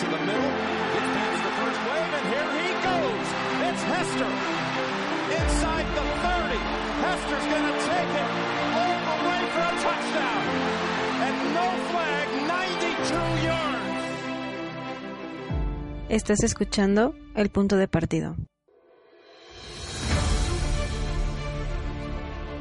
to 0.00 0.06
the 0.06 0.22
middle, 0.24 0.52
gets 0.94 1.10
past 1.16 1.40
the 1.44 1.52
first 1.60 1.80
wave, 1.88 2.12
and 2.16 2.26
here 2.32 2.48
he 2.56 2.68
goes. 2.88 3.26
It's 3.68 3.82
Hester 3.92 4.32
inside 5.38 5.88
the 5.96 6.04
30. 6.24 6.56
Hester's 7.04 7.46
going 7.52 7.66
to 7.68 7.76
take 7.90 8.12
it 8.22 8.30
all 8.80 8.96
the 9.08 9.16
way 9.28 9.40
for 9.52 9.60
a 9.60 9.74
touchdown. 9.84 10.42
And 11.26 11.36
no 11.58 11.66
flag, 11.90 12.26
92 12.48 13.44
yards. 13.44 13.80
Estás 16.08 16.42
escuchando 16.44 17.14
El 17.34 17.50
Punto 17.50 17.76
de 17.76 17.86
Partido. 17.86 18.36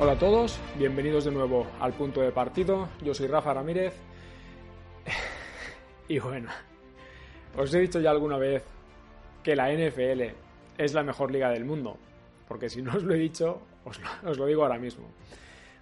Hola 0.02 0.14
a 0.14 0.20
todos, 0.20 0.60
bienvenidos 0.78 1.24
de 1.24 1.32
nuevo 1.32 1.68
al 1.80 1.94
punto 1.94 2.20
de 2.20 2.34
partido. 2.34 2.90
Yo 3.02 3.14
soy 3.14 3.28
Rafa 3.28 3.54
Ramírez. 3.54 3.94
Y 6.10 6.18
bueno, 6.18 6.50
os 7.58 7.74
he 7.74 7.80
dicho 7.80 8.00
ya 8.00 8.12
alguna 8.12 8.38
vez 8.38 8.64
que 9.44 9.56
la 9.56 9.72
NFL 9.72 10.22
es 10.78 10.94
la 10.94 11.04
mejor 11.04 11.32
liga 11.32 11.50
del 11.50 11.66
mundo. 11.66 11.98
Porque 12.48 12.70
si 12.70 12.82
no 12.82 12.96
os 12.96 13.04
lo 13.04 13.14
he 13.14 13.20
dicho, 13.20 13.62
os 13.86 14.38
lo, 14.38 14.46
digo 14.46 14.64
ahora 14.64 14.80
mismo. 14.80 15.08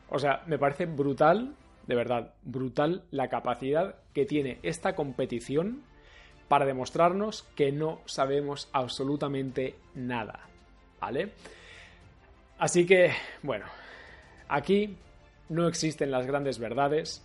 O 0.09 0.19
sea, 0.19 0.43
me 0.47 0.57
parece 0.57 0.85
brutal, 0.85 1.55
de 1.85 1.95
verdad, 1.95 2.33
brutal 2.43 3.03
la 3.11 3.29
capacidad 3.29 3.95
que 4.13 4.25
tiene 4.25 4.59
esta 4.63 4.95
competición 4.95 5.83
para 6.47 6.65
demostrarnos 6.65 7.43
que 7.55 7.71
no 7.71 8.01
sabemos 8.05 8.69
absolutamente 8.73 9.75
nada. 9.95 10.39
¿Vale? 10.99 11.33
Así 12.57 12.85
que, 12.85 13.11
bueno, 13.43 13.65
Aquí 14.49 14.97
no 15.49 15.67
existen 15.67 16.11
las 16.11 16.25
grandes 16.25 16.59
verdades. 16.59 17.23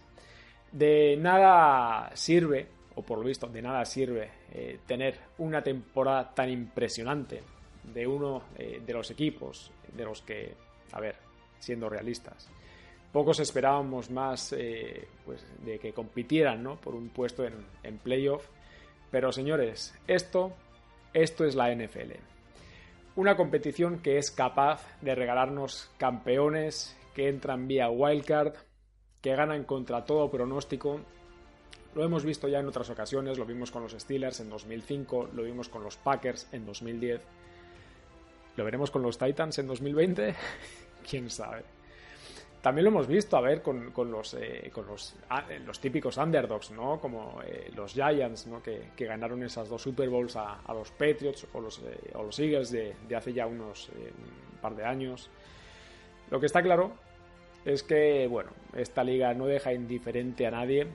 De 0.72 1.16
nada 1.19 2.11
sirve, 2.14 2.69
o 2.94 3.02
por 3.02 3.18
lo 3.18 3.24
visto, 3.24 3.46
de 3.46 3.62
nada 3.62 3.84
sirve 3.84 4.30
eh, 4.52 4.80
tener 4.86 5.18
una 5.38 5.62
temporada 5.62 6.34
tan 6.34 6.50
impresionante 6.50 7.42
de 7.82 8.06
uno 8.06 8.42
eh, 8.56 8.82
de 8.84 8.92
los 8.92 9.10
equipos 9.10 9.70
de 9.92 10.04
los 10.04 10.22
que, 10.22 10.54
a 10.92 11.00
ver, 11.00 11.16
siendo 11.58 11.88
realistas, 11.88 12.48
pocos 13.12 13.40
esperábamos 13.40 14.10
más 14.10 14.52
eh, 14.52 15.08
pues, 15.24 15.44
de 15.64 15.78
que 15.78 15.92
compitieran 15.92 16.62
¿no? 16.62 16.76
por 16.76 16.94
un 16.94 17.08
puesto 17.10 17.44
en, 17.44 17.54
en 17.82 17.98
playoff. 17.98 18.46
Pero 19.10 19.30
señores, 19.32 19.94
esto, 20.06 20.52
esto 21.12 21.44
es 21.44 21.54
la 21.54 21.74
NFL. 21.74 22.12
Una 23.14 23.36
competición 23.36 23.98
que 23.98 24.16
es 24.16 24.30
capaz 24.30 24.86
de 25.02 25.14
regalarnos 25.14 25.90
campeones 25.98 26.96
que 27.14 27.28
entran 27.28 27.68
vía 27.68 27.90
wildcard, 27.90 28.54
que 29.20 29.36
ganan 29.36 29.64
contra 29.64 30.04
todo 30.04 30.30
pronóstico. 30.30 31.00
Lo 31.94 32.04
hemos 32.04 32.24
visto 32.24 32.48
ya 32.48 32.60
en 32.60 32.66
otras 32.66 32.88
ocasiones, 32.88 33.38
lo 33.38 33.44
vimos 33.44 33.70
con 33.70 33.82
los 33.82 33.92
Steelers 33.92 34.40
en 34.40 34.48
2005, 34.48 35.30
lo 35.34 35.42
vimos 35.42 35.68
con 35.68 35.84
los 35.84 35.96
Packers 35.96 36.48
en 36.52 36.64
2010. 36.64 37.20
¿Lo 38.56 38.64
veremos 38.64 38.90
con 38.90 39.02
los 39.02 39.18
Titans 39.18 39.58
en 39.58 39.66
2020? 39.66 40.34
¿Quién 41.08 41.28
sabe? 41.28 41.64
También 42.62 42.84
lo 42.84 42.90
hemos 42.90 43.08
visto, 43.08 43.36
a 43.36 43.40
ver, 43.40 43.60
con, 43.60 43.92
los, 44.10 44.34
eh, 44.34 44.70
con 44.72 44.86
los, 44.86 45.16
ah, 45.30 45.44
los, 45.66 45.80
típicos 45.80 46.16
underdogs, 46.16 46.70
¿no? 46.70 47.00
Como 47.00 47.42
eh, 47.44 47.72
los 47.74 47.92
Giants, 47.92 48.46
¿no? 48.46 48.62
Que, 48.62 48.90
que, 48.94 49.04
ganaron 49.04 49.42
esas 49.42 49.68
dos 49.68 49.82
Super 49.82 50.08
Bowls 50.08 50.36
a, 50.36 50.60
a 50.60 50.72
los 50.72 50.92
Patriots 50.92 51.44
o 51.52 51.60
los, 51.60 51.80
eh, 51.80 52.12
o 52.14 52.22
los 52.22 52.38
Eagles 52.38 52.70
de, 52.70 52.94
de, 53.08 53.16
hace 53.16 53.32
ya 53.32 53.46
unos 53.46 53.88
un 53.88 54.58
par 54.60 54.76
de 54.76 54.84
años. 54.84 55.28
Lo 56.30 56.38
que 56.38 56.46
está 56.46 56.62
claro 56.62 56.92
es 57.64 57.82
que, 57.82 58.28
bueno, 58.28 58.50
esta 58.76 59.02
liga 59.02 59.34
no 59.34 59.46
deja 59.46 59.72
indiferente 59.72 60.46
a 60.46 60.52
nadie. 60.52 60.86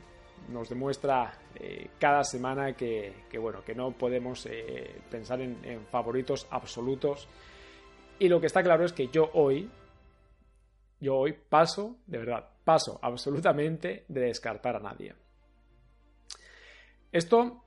Nos 0.50 0.70
demuestra 0.70 1.34
eh, 1.56 1.90
cada 2.00 2.24
semana 2.24 2.74
que, 2.74 3.14
bueno, 3.40 3.64
que 3.64 3.76
no 3.76 3.92
podemos 3.92 4.46
eh, 4.46 5.02
pensar 5.10 5.42
en, 5.42 5.58
en, 5.64 5.86
favoritos 5.88 6.48
absolutos. 6.50 7.28
Y 8.20 8.30
lo 8.30 8.40
que 8.40 8.48
está 8.48 8.64
claro 8.64 8.86
es 8.86 8.94
que 8.94 9.08
yo 9.08 9.30
hoy, 9.34 9.70
yo 11.00 11.18
hoy 11.18 11.34
paso, 11.34 11.98
de 12.08 12.20
verdad, 12.20 12.50
paso 12.64 13.00
absolutamente 13.02 14.06
de 14.08 14.22
descartar 14.22 14.78
a 14.78 14.80
nadie. 14.80 15.14
Esto, 17.12 17.64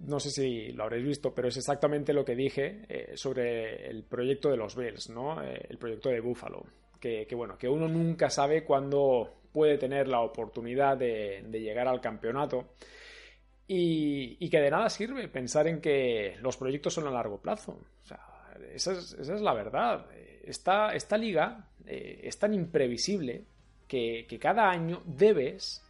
no 0.00 0.18
sé 0.18 0.30
si 0.30 0.72
lo 0.72 0.84
habréis 0.84 1.06
visto, 1.06 1.34
pero 1.34 1.48
es 1.48 1.56
exactamente 1.56 2.12
lo 2.12 2.24
que 2.24 2.34
dije 2.34 2.84
eh, 2.88 3.12
sobre 3.16 3.88
el 3.88 4.04
proyecto 4.04 4.50
de 4.50 4.56
los 4.56 4.74
Bills, 4.74 5.10
¿no? 5.10 5.42
el 5.42 5.78
proyecto 5.78 6.08
de 6.08 6.20
Buffalo 6.20 6.64
que, 6.98 7.26
que, 7.26 7.34
bueno, 7.34 7.56
que 7.58 7.68
uno 7.68 7.88
nunca 7.88 8.30
sabe 8.30 8.64
cuándo 8.64 9.34
puede 9.56 9.78
tener 9.78 10.06
la 10.06 10.20
oportunidad 10.20 10.98
de, 10.98 11.42
llegar 11.50 11.88
al 11.88 11.98
campeonato 11.98 12.74
y, 13.66 14.50
que 14.50 14.60
de 14.60 14.70
nada 14.70 14.90
sirve 14.90 15.28
pensar 15.28 15.66
en 15.66 15.80
que 15.80 16.36
los 16.42 16.58
proyectos 16.58 16.92
son 16.92 17.06
a 17.06 17.10
largo 17.10 17.38
plazo. 17.40 17.80
Esa 18.74 18.92
es, 18.92 19.40
la 19.40 19.54
verdad. 19.54 20.08
Esta, 20.44 20.94
esta 20.94 21.16
liga 21.16 21.70
eh, 21.86 22.20
es 22.24 22.38
tan 22.38 22.52
imprevisible 22.52 23.44
que, 23.88 24.26
cada 24.38 24.68
año 24.68 25.00
debes 25.06 25.82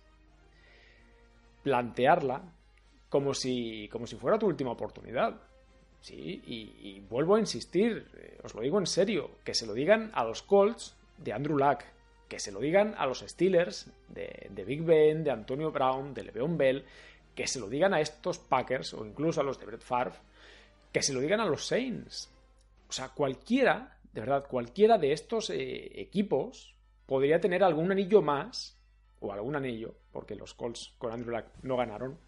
plantearla 1.65 2.43
como 3.09 3.35
si, 3.35 3.89
como 3.91 4.07
si 4.07 4.15
fuera 4.15 4.39
tu 4.39 4.47
última 4.47 4.71
oportunidad. 4.71 5.41
Sí, 6.01 6.41
y, 6.47 6.89
y, 6.89 7.01
vuelvo 7.01 7.35
a 7.35 7.41
insistir, 7.41 8.07
eh, 8.17 8.39
os 8.45 8.55
lo 8.55 8.61
digo 8.61 8.79
en 8.79 8.87
serio, 8.87 9.39
que 9.43 9.55
se 9.55 9.67
lo 9.67 9.75
digan 9.75 10.13
a 10.15 10.23
los 10.23 10.43
Colts 10.43 10.95
de 11.19 11.33
Andrew 11.33 11.59
Luck, 11.59 11.81
que 12.29 12.39
se 12.39 12.53
lo 12.53 12.61
digan 12.61 12.95
a 12.99 13.07
los 13.07 13.21
Steelers 13.21 13.91
de, 14.09 14.65
Big 14.67 14.83
Ben, 14.83 15.23
de 15.23 15.31
Antonio 15.31 15.71
Brown, 15.71 16.13
de 16.13 16.25
Le'Veon 16.25 16.57
Bell, 16.57 16.85
que 17.35 17.47
se 17.47 17.61
lo 17.61 17.69
digan 17.69 17.95
a 17.95 18.01
estos 18.01 18.39
Packers 18.39 18.95
o 18.95 19.05
incluso 19.05 19.41
a 19.41 19.45
los 19.45 19.59
de 19.59 19.67
Brett 19.67 19.83
Favre, 19.83 20.15
que 20.93 21.03
se 21.03 21.13
lo 21.13 21.21
digan 21.21 21.41
a 21.41 21.47
los 21.47 21.67
Saints. 21.67 22.33
O 22.89 22.93
sea, 22.93 23.11
cualquiera, 23.11 23.99
de 24.13 24.21
verdad, 24.21 24.47
cualquiera 24.49 24.99
de 24.99 25.13
estos 25.13 25.51
eh, 25.51 26.01
equipos 26.01 26.75
podría 27.05 27.41
tener 27.41 27.63
algún 27.63 27.93
anillo 27.93 28.23
más, 28.23 28.77
o 29.21 29.33
algún 29.33 29.57
anillo, 29.57 29.95
porque 30.13 30.35
los 30.35 30.55
Colts 30.55 30.95
con 30.99 31.13
Andrew 31.13 31.35
Luck 31.35 31.47
no 31.63 31.77
ganaron, 31.77 32.19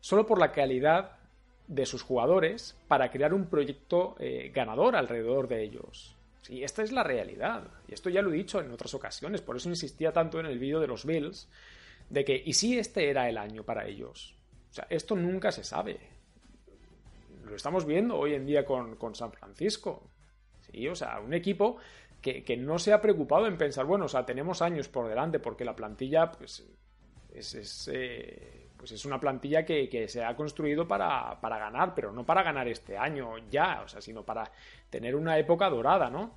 solo 0.00 0.26
por 0.26 0.38
la 0.38 0.52
calidad 0.52 1.18
de 1.68 1.86
sus 1.86 2.02
jugadores 2.02 2.76
para 2.88 3.10
crear 3.10 3.32
un 3.32 3.46
proyecto 3.46 4.16
eh, 4.18 4.50
ganador 4.54 4.96
alrededor 4.96 5.48
de 5.48 5.62
ellos. 5.62 6.16
Sí, 6.42 6.62
esta 6.62 6.82
es 6.82 6.92
la 6.92 7.04
realidad. 7.04 7.68
Y 7.88 7.94
esto 7.94 8.10
ya 8.10 8.20
lo 8.20 8.32
he 8.32 8.36
dicho 8.36 8.60
en 8.60 8.70
otras 8.70 8.92
ocasiones, 8.94 9.40
por 9.40 9.56
eso 9.56 9.68
insistía 9.68 10.12
tanto 10.12 10.40
en 10.40 10.46
el 10.46 10.58
vídeo 10.58 10.80
de 10.80 10.88
los 10.88 11.06
Bills, 11.06 11.48
de 12.10 12.24
que, 12.24 12.42
¿y 12.44 12.52
si 12.52 12.78
este 12.78 13.08
era 13.08 13.28
el 13.28 13.38
año 13.38 13.64
para 13.64 13.86
ellos? 13.86 14.36
O 14.70 14.74
sea, 14.74 14.86
esto 14.90 15.14
nunca 15.14 15.52
se 15.52 15.62
sabe. 15.62 16.00
Lo 17.44 17.54
estamos 17.54 17.86
viendo 17.86 18.18
hoy 18.18 18.34
en 18.34 18.44
día 18.44 18.64
con, 18.64 18.96
con 18.96 19.14
San 19.14 19.32
Francisco. 19.32 20.10
Sí, 20.70 20.88
o 20.88 20.94
sea, 20.94 21.20
un 21.20 21.32
equipo 21.32 21.76
que, 22.20 22.42
que, 22.42 22.56
no 22.56 22.78
se 22.78 22.92
ha 22.92 23.00
preocupado 23.00 23.46
en 23.46 23.56
pensar, 23.56 23.84
bueno, 23.84 24.06
o 24.06 24.08
sea, 24.08 24.26
tenemos 24.26 24.62
años 24.62 24.88
por 24.88 25.08
delante, 25.08 25.38
porque 25.38 25.64
la 25.64 25.76
plantilla, 25.76 26.32
pues, 26.32 26.64
es, 27.32 27.54
es 27.54 27.90
eh, 27.92 28.61
pues 28.82 28.90
es 28.90 29.04
una 29.04 29.20
plantilla 29.20 29.64
que, 29.64 30.08
se 30.08 30.24
ha 30.24 30.34
construido 30.34 30.88
para, 30.88 31.40
para, 31.40 31.56
ganar, 31.56 31.94
pero 31.94 32.10
no 32.10 32.26
para 32.26 32.42
ganar 32.42 32.66
este 32.66 32.98
año 32.98 33.38
ya, 33.48 33.82
o 33.84 33.86
sea, 33.86 34.00
sino 34.00 34.24
para 34.24 34.50
tener 34.90 35.14
una 35.14 35.38
época 35.38 35.70
dorada, 35.70 36.10
¿no? 36.10 36.32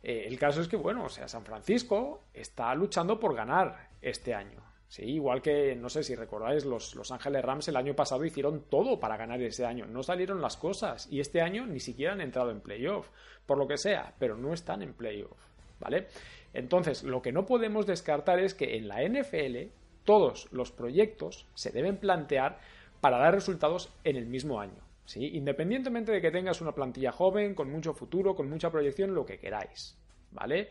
Eh, 0.00 0.22
el 0.28 0.38
caso 0.38 0.60
es 0.60 0.68
que, 0.68 0.76
bueno, 0.76 1.06
o 1.06 1.08
sea, 1.08 1.26
San 1.26 1.44
Francisco 1.44 2.26
está 2.32 2.72
luchando 2.76 3.18
por 3.18 3.34
ganar 3.34 3.88
este 4.00 4.32
año. 4.32 4.62
Sí, 4.86 5.06
igual 5.06 5.42
que, 5.42 5.74
no 5.74 5.88
sé 5.88 6.04
si 6.04 6.14
recordáis, 6.14 6.64
los 6.64 6.94
Los 6.94 7.10
Ángeles 7.10 7.44
Rams 7.44 7.66
el 7.66 7.74
año 7.74 7.96
pasado 7.96 8.24
hicieron 8.24 8.66
todo 8.70 9.00
para 9.00 9.16
ganar 9.16 9.42
ese 9.42 9.66
año. 9.66 9.84
No 9.84 10.04
salieron 10.04 10.40
las 10.40 10.56
cosas 10.56 11.08
y 11.10 11.18
este 11.18 11.40
año 11.40 11.66
ni 11.66 11.80
siquiera 11.80 12.12
han 12.12 12.20
entrado 12.20 12.52
en 12.52 12.60
playoff, 12.60 13.08
por 13.44 13.58
lo 13.58 13.66
que 13.66 13.76
sea, 13.76 14.14
pero 14.20 14.36
no 14.36 14.54
están 14.54 14.82
en 14.82 14.94
playoff, 14.94 15.36
¿vale? 15.80 16.06
Entonces, 16.54 17.02
lo 17.02 17.20
que 17.22 17.32
no 17.32 17.44
podemos 17.44 17.86
descartar 17.86 18.38
es 18.38 18.54
que 18.54 18.76
en 18.76 18.86
la 18.86 19.02
NFL 19.02 19.72
todos 20.08 20.50
los 20.52 20.72
proyectos 20.72 21.46
se 21.52 21.70
deben 21.70 21.98
plantear 21.98 22.58
para 23.02 23.18
dar 23.18 23.34
resultados 23.34 23.92
en 24.04 24.16
el 24.16 24.24
mismo 24.24 24.58
año. 24.58 24.80
¿sí? 25.04 25.36
Independientemente 25.36 26.12
de 26.12 26.22
que 26.22 26.30
tengas 26.30 26.62
una 26.62 26.72
plantilla 26.72 27.12
joven, 27.12 27.54
con 27.54 27.70
mucho 27.70 27.92
futuro, 27.92 28.34
con 28.34 28.48
mucha 28.48 28.70
proyección, 28.70 29.14
lo 29.14 29.26
que 29.26 29.38
queráis. 29.38 29.98
¿Vale? 30.30 30.70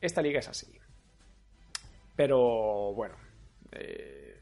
Esta 0.00 0.20
liga 0.20 0.40
es 0.40 0.48
así. 0.48 0.66
Pero 2.16 2.92
bueno. 2.92 3.14
Eh, 3.70 4.40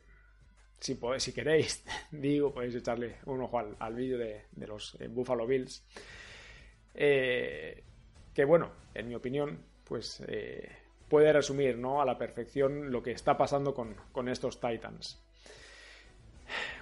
si, 0.81 0.95
podéis, 0.95 1.23
si, 1.25 1.35
queréis, 1.35 1.85
digo, 2.11 2.51
podéis 2.51 2.77
echarle 2.77 3.17
un 3.27 3.43
ojo 3.43 3.59
al, 3.59 3.95
vídeo 3.95 4.17
de, 4.17 4.47
los 4.67 4.97
eh, 5.01 5.09
Buffalo 5.09 5.47
Bills. 5.47 5.85
Eh, 6.95 7.85
que 8.33 8.45
bueno, 8.47 8.73
en 8.95 9.07
mi 9.07 9.17
opinión, 9.17 9.59
pues 9.85 10.23
puede 11.09 11.33
resumir 11.33 11.79
¿no? 11.79 12.01
a 12.01 12.05
la 12.05 12.19
perfección 12.19 12.91
lo 12.91 13.03
que 13.03 13.13
está 13.13 13.37
pasando 13.37 13.75
con, 13.75 13.95
con 14.13 14.29
estos 14.29 14.61
Titans. 14.61 15.23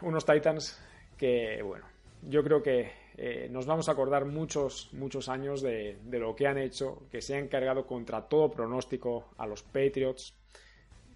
Unos 0.02 0.24
Titans 0.24 0.80
que, 1.16 1.62
bueno, 1.62 1.86
yo 2.22 2.42
creo 2.42 2.62
que 2.62 2.90
eh, 3.16 3.48
nos 3.50 3.66
vamos 3.66 3.88
a 3.88 3.92
acordar 3.92 4.24
muchos, 4.24 4.88
muchos 4.92 5.28
años 5.28 5.62
de, 5.62 5.98
de, 6.04 6.18
lo 6.18 6.34
que 6.34 6.46
han 6.46 6.58
hecho, 6.58 7.02
que 7.10 7.20
se 7.20 7.36
han 7.36 7.48
cargado 7.48 7.86
contra 7.86 8.22
todo 8.22 8.50
pronóstico 8.50 9.30
a 9.38 9.46
los 9.46 9.62
Patriots, 9.62 10.34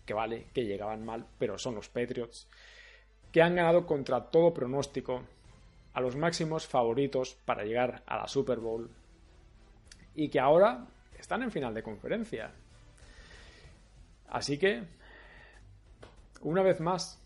que 0.05 0.15
vale, 0.15 0.47
que 0.53 0.65
llegaban 0.65 1.05
mal, 1.05 1.27
pero 1.39 1.59
son 1.59 1.75
los 1.75 1.89
Patriots, 1.89 2.49
que 3.33 3.43
han 3.43 3.57
ganado 3.57 3.87
contra 3.87 4.31
todo 4.31 4.55
pronóstico 4.55 5.23
a 5.95 6.01
los 6.01 6.15
máximos 6.15 6.67
favoritos 6.67 7.37
para 7.45 7.65
llegar 7.65 8.03
a 8.07 8.19
la 8.19 8.29
Super 8.29 8.59
Bowl 8.59 8.91
y 10.15 10.29
que 10.29 10.39
ahora 10.39 10.87
están 11.19 11.43
en 11.43 11.51
final 11.51 11.75
de 11.75 11.83
conferencia. 11.83 12.53
Así 14.29 14.59
que, 14.59 14.83
una 16.43 16.63
vez 16.63 16.81
más, 16.81 17.23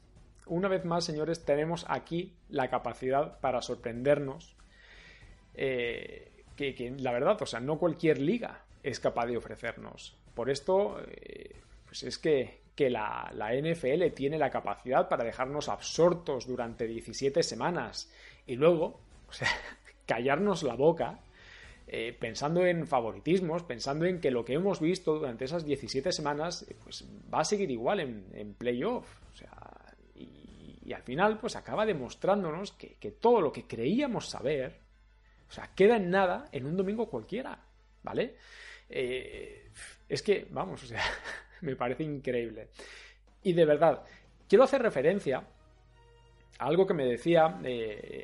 una 0.46 0.68
vez 0.68 0.84
más, 0.84 1.04
señores, 1.04 1.44
tenemos 1.44 1.86
aquí 1.88 2.34
la 2.48 2.68
capacidad 2.68 3.38
para 3.40 3.62
sorprendernos. 3.62 4.56
Eh, 5.54 6.30
que, 6.56 6.94
la 6.98 7.12
verdad, 7.12 7.40
o 7.40 7.46
sea, 7.46 7.60
no 7.60 7.78
cualquier 7.78 8.18
liga 8.18 8.64
es 8.82 9.00
capaz 9.00 9.26
de 9.26 9.36
ofrecernos. 9.36 10.16
Por 10.34 10.50
esto, 10.50 11.00
eh, 11.06 11.56
pues 11.86 12.02
es 12.02 12.18
que, 12.18 12.60
que 12.74 12.90
la, 12.90 13.30
la, 13.34 13.54
NFL 13.54 14.12
tiene 14.14 14.38
la 14.38 14.50
capacidad 14.50 15.08
para 15.08 15.24
dejarnos 15.24 15.68
absortos 15.68 16.46
durante 16.46 16.86
17 16.86 17.42
semanas 17.42 18.12
y 18.46 18.56
luego, 18.56 19.00
o 19.28 19.32
sea, 19.32 19.48
callarnos 20.06 20.62
la 20.62 20.74
boca 20.74 21.20
eh, 21.92 22.16
pensando 22.16 22.64
en 22.64 22.86
favoritismos, 22.86 23.64
pensando 23.64 24.04
en 24.04 24.20
que 24.20 24.30
lo 24.30 24.44
que 24.44 24.52
hemos 24.52 24.78
visto 24.78 25.18
durante 25.18 25.44
esas 25.44 25.64
17 25.64 26.12
semanas 26.12 26.64
eh, 26.68 26.76
pues 26.84 27.04
va 27.34 27.40
a 27.40 27.44
seguir 27.44 27.68
igual 27.68 27.98
en, 27.98 28.26
en 28.32 28.54
playoff. 28.54 29.08
O 29.32 29.36
sea, 29.36 29.96
y, 30.14 30.92
al 30.92 31.02
final 31.02 31.40
pues 31.40 31.56
acaba 31.56 31.84
demostrándonos 31.84 32.70
que, 32.70 33.10
todo 33.20 33.40
lo 33.40 33.50
que 33.50 33.66
creíamos 33.66 34.28
saber, 34.28 34.78
o 35.48 35.52
sea, 35.52 35.74
queda 35.74 35.96
en 35.96 36.10
nada 36.10 36.48
en 36.52 36.66
un 36.66 36.76
domingo 36.76 37.10
cualquiera, 37.10 37.58
¿vale? 38.04 38.36
Eh, 38.88 39.70
es 40.08 40.22
que, 40.22 40.46
vamos, 40.48 40.84
o 40.84 40.86
sea, 40.86 41.02
me 41.62 41.74
parece 41.74 42.04
increíble. 42.04 42.68
Y 43.42 43.52
de 43.52 43.64
verdad, 43.64 44.04
quiero 44.48 44.62
hacer 44.62 44.80
referencia 44.80 45.38
a 46.56 46.66
algo 46.66 46.86
que 46.86 46.94
me 46.94 47.04
decía 47.04 47.58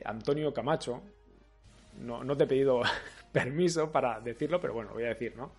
Antonio 0.05 0.55
Camacho. 0.55 1.03
No, 1.99 2.23
no 2.23 2.37
te 2.37 2.45
he 2.45 2.47
pedido 2.47 2.83
permiso 3.37 3.93
para 3.93 4.19
decirlo, 4.19 4.59
pero 4.59 4.73
bueno, 4.73 4.88
lo 4.91 4.94
voy 4.94 5.05
a 5.05 5.09
decir, 5.09 5.37
¿no? 5.37 5.53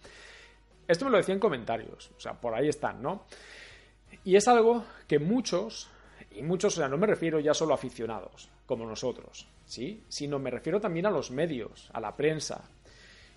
Esto 0.87 1.05
me 1.05 1.11
lo 1.11 1.17
decía 1.17 1.35
en 1.35 1.39
comentarios, 1.39 2.09
o 2.17 2.19
sea, 2.19 2.33
por 2.33 2.55
ahí 2.55 2.67
están, 2.67 3.03
¿no? 3.03 3.25
Y 4.23 4.35
es 4.35 4.47
algo 4.47 4.83
que 5.07 5.19
muchos, 5.19 5.87
y 6.31 6.41
muchos, 6.41 6.73
o 6.75 6.77
sea, 6.77 6.87
no 6.87 6.97
me 6.97 7.05
refiero 7.05 7.39
ya 7.39 7.53
solo 7.53 7.73
a 7.73 7.75
aficionados, 7.75 8.49
como 8.65 8.87
nosotros, 8.87 9.47
¿sí? 9.67 10.01
Sino 10.09 10.39
me 10.39 10.49
refiero 10.49 10.81
también 10.81 11.05
a 11.05 11.11
los 11.11 11.29
medios, 11.29 11.87
a 11.93 11.99
la 11.99 12.15
prensa, 12.15 12.63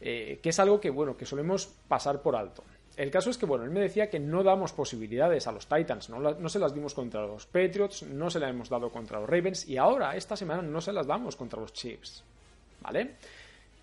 eh, 0.00 0.40
que 0.42 0.48
es 0.48 0.58
algo 0.58 0.80
que, 0.80 0.88
bueno, 0.88 1.18
que 1.18 1.26
solemos 1.26 1.66
pasar 1.86 2.22
por 2.22 2.34
alto. 2.34 2.64
El 2.96 3.10
caso 3.10 3.28
es 3.28 3.36
que, 3.36 3.44
bueno, 3.44 3.64
él 3.64 3.70
me 3.70 3.80
decía 3.80 4.08
que 4.08 4.18
no 4.18 4.42
damos 4.42 4.72
posibilidades 4.72 5.46
a 5.46 5.52
los 5.52 5.66
Titans, 5.66 6.08
¿no? 6.08 6.18
no 6.18 6.48
se 6.48 6.58
las 6.58 6.72
dimos 6.72 6.94
contra 6.94 7.26
los 7.26 7.44
Patriots, 7.44 8.04
no 8.04 8.30
se 8.30 8.40
las 8.40 8.50
hemos 8.50 8.70
dado 8.70 8.90
contra 8.90 9.20
los 9.20 9.28
Ravens 9.28 9.68
y 9.68 9.76
ahora, 9.76 10.16
esta 10.16 10.34
semana, 10.34 10.62
no 10.62 10.80
se 10.80 10.94
las 10.94 11.06
damos 11.06 11.36
contra 11.36 11.60
los 11.60 11.74
Chiefs, 11.74 12.24
¿vale? 12.80 13.16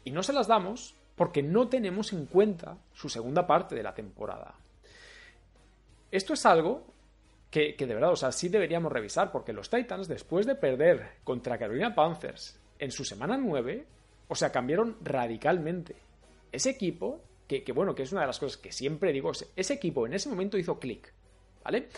Y 0.08 0.12
no 0.12 0.24
se 0.24 0.32
las 0.32 0.48
damos 0.48 0.96
porque 1.18 1.44
no 1.44 1.68
tenemos 1.68 2.14
en 2.14 2.28
cuenta 2.28 2.78
su 2.94 3.10
segunda 3.10 3.46
parte 3.46 3.76
de 3.76 3.84
la 3.84 3.94
temporada. 3.94 4.56
Esto 6.10 6.34
es 6.34 6.46
algo 6.46 6.86
que, 7.52 7.76
de 7.78 7.94
verdad, 7.94 8.14
o 8.14 8.16
sea, 8.16 8.32
sí 8.32 8.48
deberíamos 8.48 8.90
revisar, 8.90 9.34
porque 9.34 9.52
los 9.52 9.70
Titans, 9.70 10.08
después 10.08 10.46
de 10.46 10.56
perder 10.56 11.18
contra 11.26 11.58
Carolina 11.58 11.94
Panthers 11.94 12.58
en 12.80 12.90
su 12.90 13.04
semana 13.04 13.36
9, 13.36 13.86
o 14.30 14.36
sea, 14.36 14.50
cambiaron 14.50 14.96
radicalmente. 15.02 15.98
Ese 16.54 16.70
equipo, 16.70 17.20
que, 17.46 17.66
que 17.66 17.74
bueno, 17.74 17.94
que 17.94 18.04
es 18.04 18.14
una 18.14 18.22
de 18.22 18.28
las 18.28 18.40
cosas 18.40 18.56
que 18.56 18.72
siempre 18.72 19.12
digo, 19.12 19.34
ese 19.58 19.74
equipo 19.74 20.08
en 20.08 20.14
ese 20.14 20.30
momento 20.30 20.58
hizo 20.58 20.80
clic, 20.80 21.12
¿vale? 21.66 21.90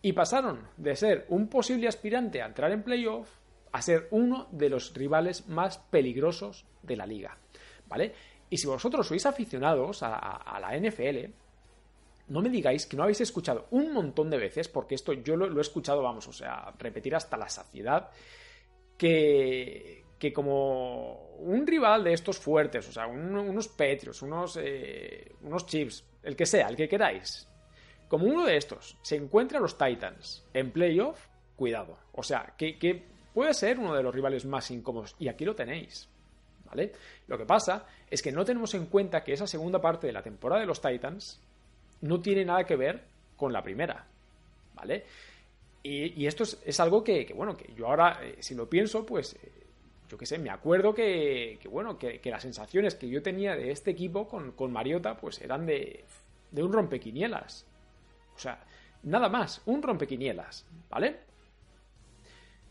Y 0.00 0.14
pasaron 0.14 0.66
de 0.78 0.96
ser 0.96 1.26
un 1.28 1.48
posible 1.48 1.88
aspirante 1.88 2.40
a 2.40 2.46
entrar 2.46 2.72
en 2.72 2.82
playoff 2.82 3.28
a 3.74 3.82
ser 3.82 4.06
uno 4.12 4.46
de 4.52 4.70
los 4.70 4.94
rivales 4.94 5.48
más 5.48 5.78
peligrosos 5.78 6.64
de 6.84 6.96
la 6.96 7.06
liga. 7.06 7.36
¿Vale? 7.88 8.14
Y 8.48 8.56
si 8.56 8.68
vosotros 8.68 9.08
sois 9.08 9.26
aficionados 9.26 10.00
a, 10.04 10.58
la 10.60 10.78
NFL, 10.78 11.26
no 12.28 12.40
me 12.40 12.50
digáis 12.50 12.86
que 12.86 12.96
no 12.96 13.02
habéis 13.02 13.22
escuchado 13.22 13.66
un 13.72 13.92
montón 13.92 14.30
de 14.30 14.38
veces, 14.38 14.68
porque 14.68 14.94
esto 14.94 15.12
yo 15.12 15.34
lo, 15.34 15.58
he 15.58 15.60
escuchado, 15.60 16.02
vamos, 16.02 16.28
o 16.28 16.32
sea, 16.32 16.72
repetir 16.78 17.16
hasta 17.16 17.36
la 17.36 17.48
saciedad, 17.48 18.10
que, 18.96 20.04
que 20.20 20.32
como 20.32 21.34
un 21.38 21.66
rival 21.66 22.04
de 22.04 22.12
estos 22.12 22.38
fuertes, 22.38 22.88
o 22.88 22.92
sea, 22.92 23.08
unos 23.08 23.66
Petrios, 23.66 24.22
unos, 24.22 24.56
eh, 24.62 25.32
unos 25.42 25.66
Chiefs, 25.66 26.04
el 26.22 26.36
que 26.36 26.46
sea, 26.46 26.68
el 26.68 26.76
que 26.76 26.88
queráis, 26.88 27.48
como 28.06 28.26
uno 28.26 28.46
de 28.46 28.56
estos 28.56 28.96
se 29.02 29.16
encuentra 29.16 29.58
a 29.58 29.62
los 29.62 29.76
Titans 29.76 30.46
en 30.54 30.70
playoff, 30.70 31.26
cuidado. 31.56 31.98
O 32.12 32.22
sea, 32.22 32.54
que 32.56 32.78
puede 33.34 33.52
ser 33.52 33.78
uno 33.78 33.94
de 33.94 34.02
los 34.02 34.14
rivales 34.14 34.46
más 34.46 34.70
incómodos. 34.70 35.14
Y 35.18 35.28
aquí 35.28 35.44
lo 35.44 35.54
tenéis. 35.54 36.08
¿Vale? 36.64 36.92
Lo 37.26 37.36
que 37.36 37.44
pasa 37.44 37.84
es 38.10 38.22
que 38.22 38.32
no 38.32 38.44
tenemos 38.44 38.72
en 38.74 38.86
cuenta 38.86 39.22
que 39.22 39.32
esa 39.32 39.46
segunda 39.46 39.80
parte 39.80 40.06
de 40.06 40.12
la 40.12 40.22
temporada 40.22 40.60
de 40.60 40.66
los 40.66 40.80
Titans 40.80 41.40
no 42.00 42.20
tiene 42.20 42.44
nada 42.44 42.64
que 42.64 42.76
ver 42.76 43.02
con 43.36 43.52
la 43.52 43.62
primera. 43.62 44.06
¿Vale? 44.74 45.04
Y, 45.82 46.26
esto 46.26 46.44
es, 46.44 46.80
algo 46.80 47.04
que, 47.04 47.30
bueno, 47.36 47.54
que 47.54 47.70
yo 47.74 47.88
ahora, 47.88 48.18
eh, 48.22 48.36
si 48.40 48.54
lo 48.54 48.70
pienso, 48.70 49.04
pues, 49.04 49.34
eh, 49.34 49.52
yo 50.08 50.16
qué 50.16 50.24
sé, 50.24 50.38
me 50.38 50.48
acuerdo 50.48 50.94
que, 50.94 51.58
bueno, 51.70 51.98
que, 51.98 52.20
las 52.24 52.42
sensaciones 52.42 52.94
que 52.94 53.06
yo 53.06 53.22
tenía 53.22 53.54
de 53.54 53.70
este 53.70 53.90
equipo 53.90 54.26
con, 54.26 54.52
con 54.52 54.72
Mariota, 54.72 55.14
pues 55.14 55.42
eran 55.42 55.66
de, 55.66 56.06
de 56.50 56.62
un 56.62 56.72
rompequinielas. 56.72 57.66
O 58.34 58.38
sea, 58.38 58.64
nada 59.02 59.28
más, 59.28 59.60
un 59.66 59.82
rompequinielas, 59.82 60.66
¿vale? 60.88 61.18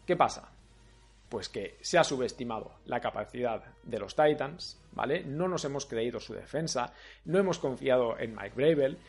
¿Qué 0.07 0.15
pasa? 0.15 0.52
Pues 1.33 1.49
que 1.49 1.79
se 1.81 1.97
ha 1.97 2.03
subestimado 2.03 2.73
la 2.85 2.99
capacidad 2.99 3.63
de 3.81 3.97
los 3.97 4.15
Titans, 4.15 4.79
¿vale? 4.91 5.23
No 5.23 5.47
nos 5.47 5.65
hemos 5.65 5.87
creído 5.87 6.19
su 6.19 6.35
defensa, 6.35 6.93
no 7.25 7.39
hemos 7.39 7.57
confiado 7.57 8.19
en 8.19 8.35
Mike 8.35 8.53
Bravel. 8.55 8.99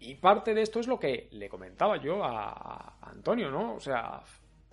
Y 0.00 0.16
parte 0.16 0.52
de 0.52 0.62
esto 0.62 0.80
es 0.80 0.88
lo 0.88 0.98
que 0.98 1.28
le 1.30 1.48
comentaba 1.48 1.96
yo 1.98 2.24
a, 2.24 2.96
Antonio, 3.02 3.52
¿no? 3.52 3.76
O 3.76 3.78
sea, 3.78 4.20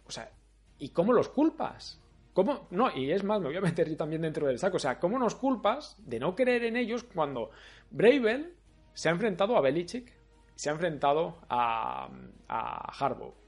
o 0.08 0.10
sea, 0.10 0.32
¿y 0.80 0.90
cómo 0.90 1.14
los 1.14 1.30
culpas? 1.30 2.02
¿Cómo? 2.34 2.66
No, 2.72 2.90
y 2.98 3.12
es 3.12 3.24
más, 3.24 3.40
me 3.40 3.50
voy 3.50 3.58
a 3.58 3.62
meter 3.62 3.88
yo 3.88 3.96
también 3.96 4.24
dentro 4.24 4.48
del 4.48 4.58
saco. 4.58 4.78
O 4.78 4.80
sea, 4.80 5.00
¿cómo 5.00 5.20
nos 5.20 5.36
culpas 5.36 5.96
de 6.00 6.20
no 6.20 6.36
creer 6.36 6.64
en 6.64 6.78
ellos 6.78 7.04
cuando 7.04 7.52
Bravel 7.92 8.56
se 8.96 9.08
ha 9.08 9.12
enfrentado 9.12 9.56
a 9.56 9.62
Belichick, 9.62 10.12
se 10.56 10.70
ha 10.72 10.74
enfrentado 10.74 11.38
a, 11.48 12.10
a 12.48 12.92
Harbaugh? 13.00 13.41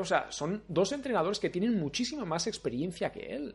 O 0.00 0.04
sea, 0.04 0.30
son 0.30 0.62
dos 0.68 0.92
entrenadores 0.92 1.38
que 1.38 1.50
tienen 1.50 1.78
muchísima 1.78 2.24
más 2.24 2.46
experiencia 2.46 3.10
que 3.10 3.34
él. 3.34 3.54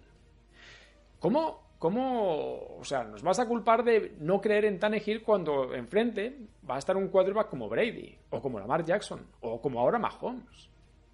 ¿Cómo, 1.19 1.73
cómo, 1.79 2.77
o 2.79 2.83
sea, 2.83 3.03
nos 3.03 3.23
vas 3.23 3.39
a 3.39 3.47
culpar 3.47 3.83
de 3.83 4.15
no 4.19 4.39
creer 4.41 4.65
en 4.65 4.79
Tannehill 4.79 5.23
cuando 5.23 5.73
enfrente 5.73 6.37
va 6.69 6.75
a 6.75 6.79
estar 6.79 6.95
un 6.95 7.07
quarterback 7.07 7.49
como 7.49 7.69
Brady, 7.69 8.17
o 8.29 8.41
como 8.41 8.59
Lamar 8.59 8.85
Jackson, 8.85 9.25
o 9.41 9.61
como 9.61 9.79
ahora 9.79 9.99
Mahomes? 9.99 10.69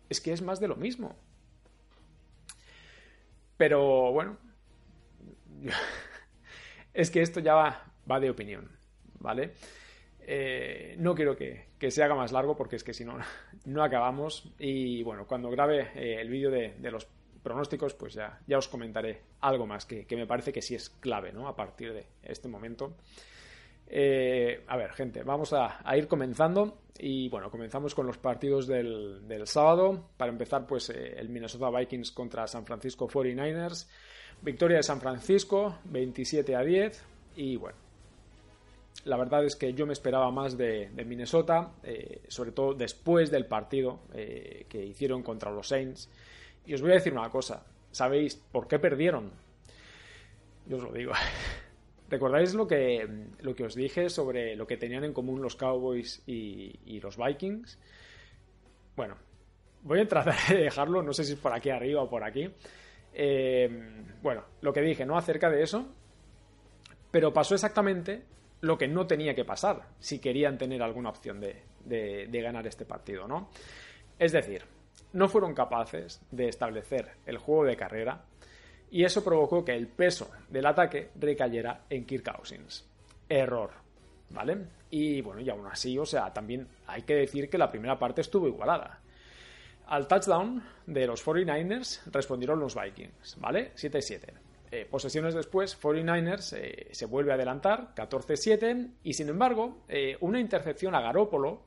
Es 0.09 0.19
que 0.19 0.33
es 0.33 0.41
más 0.41 0.59
de 0.59 0.67
lo 0.67 0.75
mismo. 0.75 1.15
Pero 3.55 4.11
bueno, 4.11 4.37
es 6.93 7.09
que 7.09 7.21
esto 7.21 7.39
ya 7.39 7.53
va, 7.53 7.93
va 8.09 8.19
de 8.19 8.29
opinión, 8.29 8.69
¿vale? 9.19 9.53
Eh, 10.25 10.95
no 10.99 11.15
quiero 11.15 11.35
que, 11.35 11.67
se 11.91 12.03
haga 12.03 12.15
más 12.15 12.31
largo 12.31 12.55
porque 12.55 12.75
es 12.75 12.83
que 12.83 12.93
si 12.93 13.05
no, 13.05 13.17
no 13.65 13.83
acabamos. 13.83 14.51
Y 14.59 15.03
bueno, 15.03 15.25
cuando 15.27 15.49
grabe 15.49 15.91
eh, 15.95 16.21
el 16.21 16.29
vídeo 16.29 16.49
de, 16.51 16.75
los 16.91 17.07
pronósticos, 17.41 17.93
pues 17.93 18.13
ya, 18.13 18.39
ya 18.47 18.57
os 18.57 18.67
comentaré 18.67 19.21
algo 19.41 19.65
más 19.65 19.85
que, 19.85 20.05
me 20.11 20.27
parece 20.27 20.53
que 20.53 20.61
sí 20.61 20.75
es 20.75 20.89
clave, 20.89 21.31
¿no? 21.31 21.47
A 21.47 21.55
partir 21.55 21.93
de 21.93 22.05
este 22.23 22.47
momento. 22.47 22.95
Eh, 23.87 24.63
a 24.67 24.77
ver, 24.77 24.91
gente, 24.93 25.23
vamos 25.23 25.53
a, 25.53 25.81
ir 25.97 26.07
comenzando. 26.07 26.79
Y 26.99 27.27
bueno, 27.29 27.49
comenzamos 27.49 27.95
con 27.95 28.05
los 28.05 28.17
partidos 28.17 28.67
del, 28.67 29.27
del 29.27 29.47
sábado. 29.47 30.09
Para 30.15 30.31
empezar, 30.31 30.65
pues 30.65 30.89
el 30.89 31.29
Minnesota 31.29 31.69
Vikings 31.69 32.11
contra 32.11 32.47
San 32.47 32.65
Francisco 32.65 33.07
49ers. 33.09 33.87
Victoria 34.41 34.77
de 34.77 34.83
San 34.83 34.99
Francisco, 34.99 35.79
27 35.85 36.55
a 36.55 36.61
10. 36.61 37.03
Y 37.35 37.55
bueno, 37.55 37.77
la 39.05 39.17
verdad 39.17 39.43
es 39.43 39.55
que 39.55 39.73
yo 39.73 39.85
me 39.85 39.93
esperaba 39.93 40.31
más 40.31 40.57
de, 40.57 40.89
Minnesota, 41.05 41.73
eh, 41.83 42.21
sobre 42.27 42.51
todo 42.51 42.73
después 42.73 43.29
del 43.31 43.45
partido 43.45 43.99
eh, 44.13 44.65
que 44.69 44.83
hicieron 44.83 45.23
contra 45.23 45.51
los 45.51 45.67
Saints. 45.67 46.09
Y 46.65 46.73
os 46.73 46.81
voy 46.81 46.91
a 46.91 46.95
decir 46.95 47.13
una 47.13 47.29
cosa, 47.29 47.65
¿sabéis 47.91 48.35
por 48.35 48.67
qué 48.67 48.79
perdieron? 48.79 49.31
Yo 50.67 50.77
os 50.77 50.83
lo 50.83 50.93
digo. 50.93 51.11
¿Recordáis 52.09 52.53
lo 52.53 52.67
que, 52.67 53.07
lo 53.41 53.55
que 53.55 53.65
os 53.65 53.75
dije 53.75 54.09
sobre 54.09 54.55
lo 54.55 54.67
que 54.67 54.77
tenían 54.77 55.03
en 55.03 55.13
común 55.13 55.41
los 55.41 55.55
Cowboys 55.55 56.21
y, 56.27 56.99
los 57.01 57.17
Vikings? 57.17 57.79
Bueno, 58.95 59.15
voy 59.81 59.99
a 59.99 60.07
tratar 60.07 60.35
de 60.47 60.63
dejarlo, 60.63 61.01
no 61.01 61.11
sé 61.11 61.23
si 61.23 61.33
es 61.33 61.39
por 61.39 61.53
aquí 61.53 61.69
arriba 61.71 62.03
o 62.03 62.09
por 62.09 62.23
aquí. 62.23 62.49
Eh, 63.13 63.67
bueno, 64.21 64.43
lo 64.61 64.71
que 64.71 64.81
dije, 64.81 65.05
¿no? 65.05 65.17
Acerca 65.17 65.49
de 65.49 65.63
eso. 65.63 65.87
Pero 67.11 67.33
pasó 67.33 67.55
exactamente 67.55 68.23
lo 68.63 68.77
que 68.77 68.87
no 68.87 69.05
tenía 69.05 69.35
que 69.35 69.43
pasar 69.43 69.89
si 69.99 70.19
querían 70.19 70.57
tener 70.57 70.81
alguna 70.81 71.09
opción 71.09 71.41
de, 71.41 72.29
ganar 72.31 72.65
este 72.65 72.85
partido, 72.85 73.27
¿no? 73.27 73.49
Es 74.17 74.31
decir, 74.31 74.63
no 75.11 75.27
fueron 75.27 75.53
capaces 75.53 76.21
de 76.31 76.47
establecer 76.47 77.11
el 77.25 77.37
juego 77.37 77.65
de 77.65 77.75
carrera 77.75 78.23
y 78.89 79.03
eso 79.03 79.21
provocó 79.21 79.65
que 79.65 79.75
el 79.75 79.87
peso 79.87 80.31
del 80.47 80.65
ataque 80.65 81.09
recayera 81.19 81.81
en 81.89 82.05
Kirk 82.05 82.23
Cousins. 82.23 82.87
Error, 83.27 83.71
¿vale? 84.29 84.57
Y 84.91 85.19
bueno, 85.19 85.41
y 85.41 85.49
aún 85.49 85.67
así, 85.67 85.97
o 85.99 86.05
sea, 86.05 86.31
también 86.31 86.65
hay 86.87 87.01
que 87.01 87.15
decir 87.15 87.49
que 87.49 87.57
la 87.57 87.69
primera 87.69 87.99
parte 87.99 88.21
estuvo 88.21 88.47
igualada. 88.47 89.01
Al 89.87 90.07
touchdown 90.07 90.63
de 90.87 91.05
los 91.05 91.25
49ers 91.25 92.03
respondieron 92.05 92.61
los 92.61 92.75
Vikings, 92.81 93.35
¿vale? 93.41 93.73
7-7. 93.75 94.52
Eh, 94.75 94.87
posesiones 94.89 95.35
después, 95.35 95.79
49ers 95.79 96.57
eh, 96.57 96.87
se 96.89 97.05
vuelve 97.05 97.29
a 97.29 97.35
adelantar, 97.35 97.93
14-7, 97.93 98.89
y 99.03 99.13
sin 99.13 99.29
embargo, 99.29 99.83
eh, 99.87 100.17
una 100.21 100.39
intercepción 100.39 100.95
a 100.95 101.01
Garópolo 101.01 101.65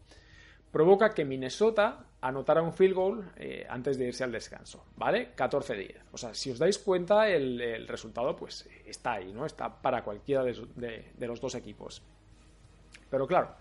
provoca 0.73 1.15
que 1.15 1.25
Minnesota 1.25 2.07
anotara 2.21 2.63
un 2.63 2.73
field 2.73 2.95
goal 2.95 3.31
antes 3.69 3.97
de 3.97 4.09
irse 4.09 4.25
al 4.25 4.33
descanso, 4.33 4.87
¿vale? 4.97 5.37
14-10. 5.37 5.95
O 6.11 6.19
sea, 6.19 6.35
si 6.35 6.51
os 6.51 6.59
dais 6.59 6.79
cuenta, 6.79 7.29
el, 7.29 7.87
resultado 7.87 8.35
pues 8.35 8.69
está 8.85 9.13
ahí, 9.13 9.33
¿no? 9.33 9.47
Está 9.47 9.81
para 9.81 10.03
cualquiera 10.03 10.43
de 10.43 11.27
los 11.29 11.41
dos 11.41 11.55
equipos. 11.55 12.03
Pero 13.09 13.25
claro, 13.29 13.55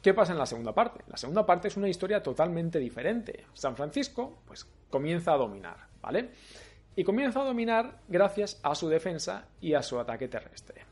¿Qué 0.00 0.14
pasa 0.14 0.32
en 0.32 0.38
la 0.38 0.46
segunda 0.46 0.72
parte? 0.72 1.04
La 1.06 1.16
segunda 1.16 1.46
parte 1.46 1.68
es 1.68 1.76
una 1.76 1.88
historia 1.88 2.20
totalmente 2.20 2.80
diferente. 2.80 3.44
San 3.54 3.76
Francisco, 3.76 4.40
pues, 4.44 4.66
comienza 4.90 5.32
a 5.32 5.36
dominar, 5.36 5.76
¿vale? 6.00 6.30
Y 6.94 7.04
comienza 7.04 7.40
a 7.40 7.44
dominar 7.44 8.00
gracias 8.08 8.60
a 8.62 8.74
su 8.74 8.88
defensa 8.88 9.48
y 9.60 9.74
a 9.74 9.82
su 9.82 9.98
ataque 9.98 10.28
terrestre. 10.28 10.84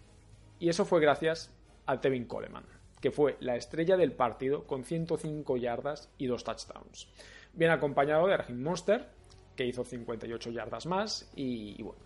Y 0.59 0.69
eso 0.69 0.85
fue 0.85 1.01
gracias 1.01 1.53
a 1.87 2.01
Tevin 2.01 2.25
Coleman, 2.25 2.65
que 3.01 3.11
fue 3.11 3.37
la 3.41 3.57
estrella 3.57 3.97
del 3.97 4.13
partido 4.13 4.67
con 4.67 4.85
105 4.85 5.57
yardas 5.59 6.11
y 6.17 6.27
dos 6.27 6.45
touchdowns. 6.45 7.09
Bien 7.53 7.71
acompañado 7.71 8.27
de 8.27 8.37
Raheem 8.37 8.63
Monster, 8.63 9.09
que 9.57 9.67
hizo 9.67 9.85
58 9.85 10.51
yardas 10.51 10.87
más. 10.87 11.31
Y, 11.35 11.77
y 11.79 11.83
bueno, 11.83 12.01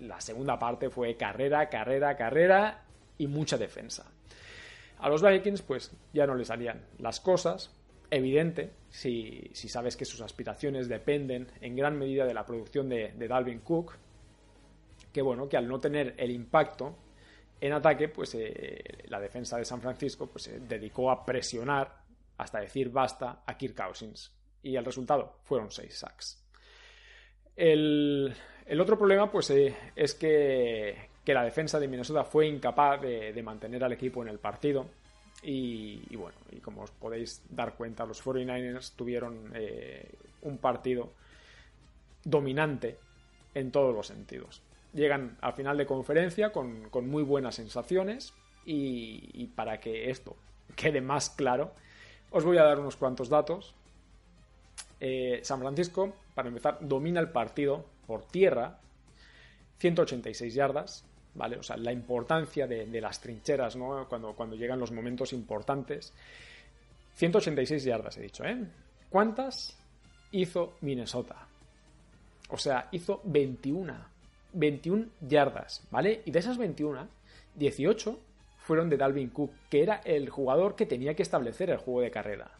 la 0.00 0.20
segunda 0.20 0.58
parte 0.58 0.90
fue 0.90 1.16
carrera, 1.16 1.68
carrera, 1.68 2.16
carrera 2.16 2.84
y 3.16 3.26
mucha 3.26 3.56
defensa. 3.56 4.10
A 4.98 5.08
los 5.08 5.22
Vikings, 5.22 5.62
pues 5.62 5.92
ya 6.12 6.26
no 6.26 6.34
les 6.34 6.48
salían 6.48 6.84
las 6.98 7.20
cosas. 7.20 7.70
Evidente, 8.14 8.70
si, 8.90 9.50
sabes 9.54 9.96
que 9.96 10.04
sus 10.04 10.20
aspiraciones 10.20 10.88
dependen 10.88 11.48
en 11.60 11.74
gran 11.74 11.98
medida 11.98 12.24
de 12.24 12.32
la 12.32 12.46
producción 12.46 12.88
de, 12.88 13.12
Dalvin 13.28 13.58
Cook, 13.58 13.96
que 15.12 15.20
bueno, 15.20 15.48
que 15.48 15.56
al 15.56 15.66
no 15.66 15.80
tener 15.80 16.14
el 16.16 16.30
impacto 16.30 16.96
en 17.60 17.72
ataque, 17.72 18.08
pues 18.08 18.36
eh, 18.36 19.02
la 19.08 19.18
defensa 19.18 19.58
de 19.58 19.64
San 19.64 19.80
Francisco 19.80 20.28
pues, 20.28 20.44
se 20.44 20.60
dedicó 20.60 21.10
a 21.10 21.24
presionar 21.24 22.04
hasta 22.38 22.60
decir 22.60 22.88
basta 22.90 23.42
a 23.44 23.56
Kirk 23.56 23.74
Cousins. 23.74 24.32
Y 24.62 24.76
el 24.76 24.84
resultado 24.84 25.40
fueron 25.42 25.72
seis 25.72 25.98
sacks. 25.98 26.40
El, 27.56 28.32
otro 28.80 28.96
problema, 28.96 29.28
pues, 29.28 29.50
eh, 29.50 29.74
es 29.96 30.14
que, 30.14 31.08
que 31.24 31.34
la 31.34 31.42
defensa 31.42 31.80
de 31.80 31.88
Minnesota 31.88 32.22
fue 32.22 32.46
incapaz 32.46 33.00
de, 33.00 33.42
mantener 33.42 33.82
al 33.82 33.92
equipo 33.92 34.22
en 34.22 34.28
el 34.28 34.38
partido. 34.38 34.86
Y, 35.46 36.16
bueno, 36.16 36.36
y 36.50 36.60
como 36.60 36.82
os 36.82 36.90
podéis 36.90 37.42
dar 37.50 37.74
cuenta, 37.74 38.06
los 38.06 38.24
49ers 38.24 38.92
tuvieron 38.96 39.52
eh, 39.54 40.08
un 40.40 40.56
partido 40.56 41.10
dominante 42.24 42.98
en 43.54 43.70
todos 43.70 43.94
los 43.94 44.06
sentidos. 44.06 44.62
Llegan 44.94 45.36
al 45.42 45.52
final 45.52 45.76
de 45.76 45.86
conferencia 45.86 46.50
con, 46.50 46.88
muy 47.08 47.22
buenas 47.22 47.56
sensaciones 47.56 48.32
y, 48.64 49.46
para 49.54 49.80
que 49.80 50.10
esto 50.10 50.36
quede 50.76 51.00
más 51.00 51.28
claro, 51.30 51.72
os 52.30 52.44
voy 52.44 52.56
a 52.56 52.64
dar 52.64 52.80
unos 52.80 52.96
cuantos 52.96 53.28
datos. 53.28 53.74
Eh, 55.00 55.40
San 55.42 55.60
Francisco, 55.60 56.14
para 56.34 56.48
empezar, 56.48 56.78
domina 56.80 57.20
el 57.20 57.28
partido 57.28 57.84
por 58.06 58.24
tierra, 58.24 58.78
186 59.78 60.54
yardas, 60.54 61.04
¿vale? 61.34 61.56
O 61.56 61.62
sea, 61.62 61.76
la 61.76 61.92
importancia 61.92 62.66
de, 62.66 63.00
las 63.00 63.20
trincheras, 63.20 63.76
¿no? 63.76 64.06
Cuando, 64.08 64.32
cuando 64.34 64.56
llegan 64.56 64.78
los 64.78 64.92
momentos 64.92 65.32
importantes. 65.32 66.12
186 67.14 67.84
yardas, 67.84 68.16
he 68.16 68.22
dicho, 68.22 68.44
¿eh? 68.44 68.56
¿Cuántas 69.08 69.76
hizo 70.32 70.74
Minnesota? 70.80 71.46
O 72.48 72.58
sea, 72.58 72.88
hizo 72.92 73.20
21. 73.24 74.14
21 74.52 75.06
yardas, 75.20 75.86
¿vale? 75.90 76.22
Y 76.24 76.30
de 76.30 76.38
esas 76.38 76.58
21, 76.58 77.08
18 77.54 78.18
fueron 78.58 78.88
de 78.88 78.96
Dalvin 78.96 79.30
Cook, 79.30 79.52
que 79.68 79.82
era 79.82 79.96
el 80.04 80.30
jugador 80.30 80.74
que 80.74 80.86
tenía 80.86 81.14
que 81.14 81.22
establecer 81.22 81.70
el 81.70 81.76
juego 81.76 82.00
de 82.00 82.10
carrera, 82.10 82.50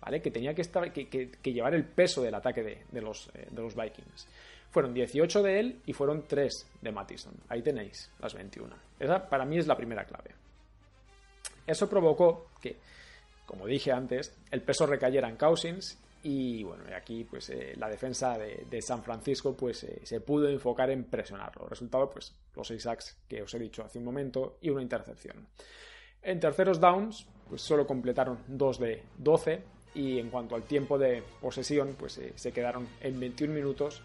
¿vale? 0.00 0.20
Que 0.20 0.30
tenía 0.30 0.54
que, 0.54 0.62
estar, 0.62 0.92
que, 0.92 1.52
llevar 1.52 1.74
el 1.74 1.84
peso 1.84 2.22
del 2.22 2.34
ataque 2.34 2.84
de, 2.90 3.00
los, 3.00 3.30
eh, 3.34 3.48
de 3.50 3.62
los 3.62 3.74
Vikings. 3.74 4.26
Fueron 4.74 4.92
18 4.92 5.40
de 5.44 5.60
él 5.60 5.80
y 5.86 5.92
fueron 5.92 6.24
3 6.26 6.66
de 6.82 6.90
Mattison. 6.90 7.32
Ahí 7.48 7.62
tenéis 7.62 8.10
las 8.18 8.34
21. 8.34 8.74
Esa 8.98 9.28
para 9.28 9.44
mí 9.44 9.56
es 9.56 9.68
la 9.68 9.76
primera 9.76 10.04
clave. 10.04 10.34
Eso 11.64 11.88
provocó 11.88 12.48
que, 12.60 12.78
como 13.46 13.68
dije 13.68 13.92
antes, 13.92 14.36
el 14.50 14.62
peso 14.62 14.84
recayera 14.84 15.28
en 15.28 15.36
Cousins 15.36 15.96
y 16.24 16.64
bueno, 16.64 16.82
aquí 16.92 17.22
pues 17.22 17.50
eh, 17.50 17.74
la 17.76 17.88
defensa 17.88 18.36
de, 18.36 18.82
San 18.82 19.04
Francisco 19.04 19.56
pues 19.56 19.84
eh, 19.84 20.00
se 20.02 20.20
pudo 20.20 20.48
enfocar 20.48 20.90
en 20.90 21.04
presionarlo. 21.04 21.68
Resultado 21.68 22.10
pues 22.10 22.34
los 22.56 22.66
6 22.66 22.82
sacks 22.82 23.16
que 23.28 23.42
os 23.42 23.54
he 23.54 23.60
dicho 23.60 23.84
hace 23.84 24.00
un 24.00 24.04
momento 24.04 24.58
y 24.60 24.70
una 24.70 24.82
intercepción. 24.82 25.46
En 26.20 26.40
terceros 26.40 26.80
downs 26.80 27.28
pues 27.48 27.62
solo 27.62 27.86
completaron 27.86 28.40
2 28.48 28.80
de 28.80 29.04
12 29.18 29.62
y 29.94 30.18
en 30.18 30.30
cuanto 30.30 30.56
al 30.56 30.64
tiempo 30.64 30.98
de 30.98 31.22
posesión 31.40 31.94
pues 31.96 32.18
eh, 32.18 32.32
se 32.34 32.50
quedaron 32.50 32.88
en 33.00 33.20
21 33.20 33.54
minutos 33.54 34.02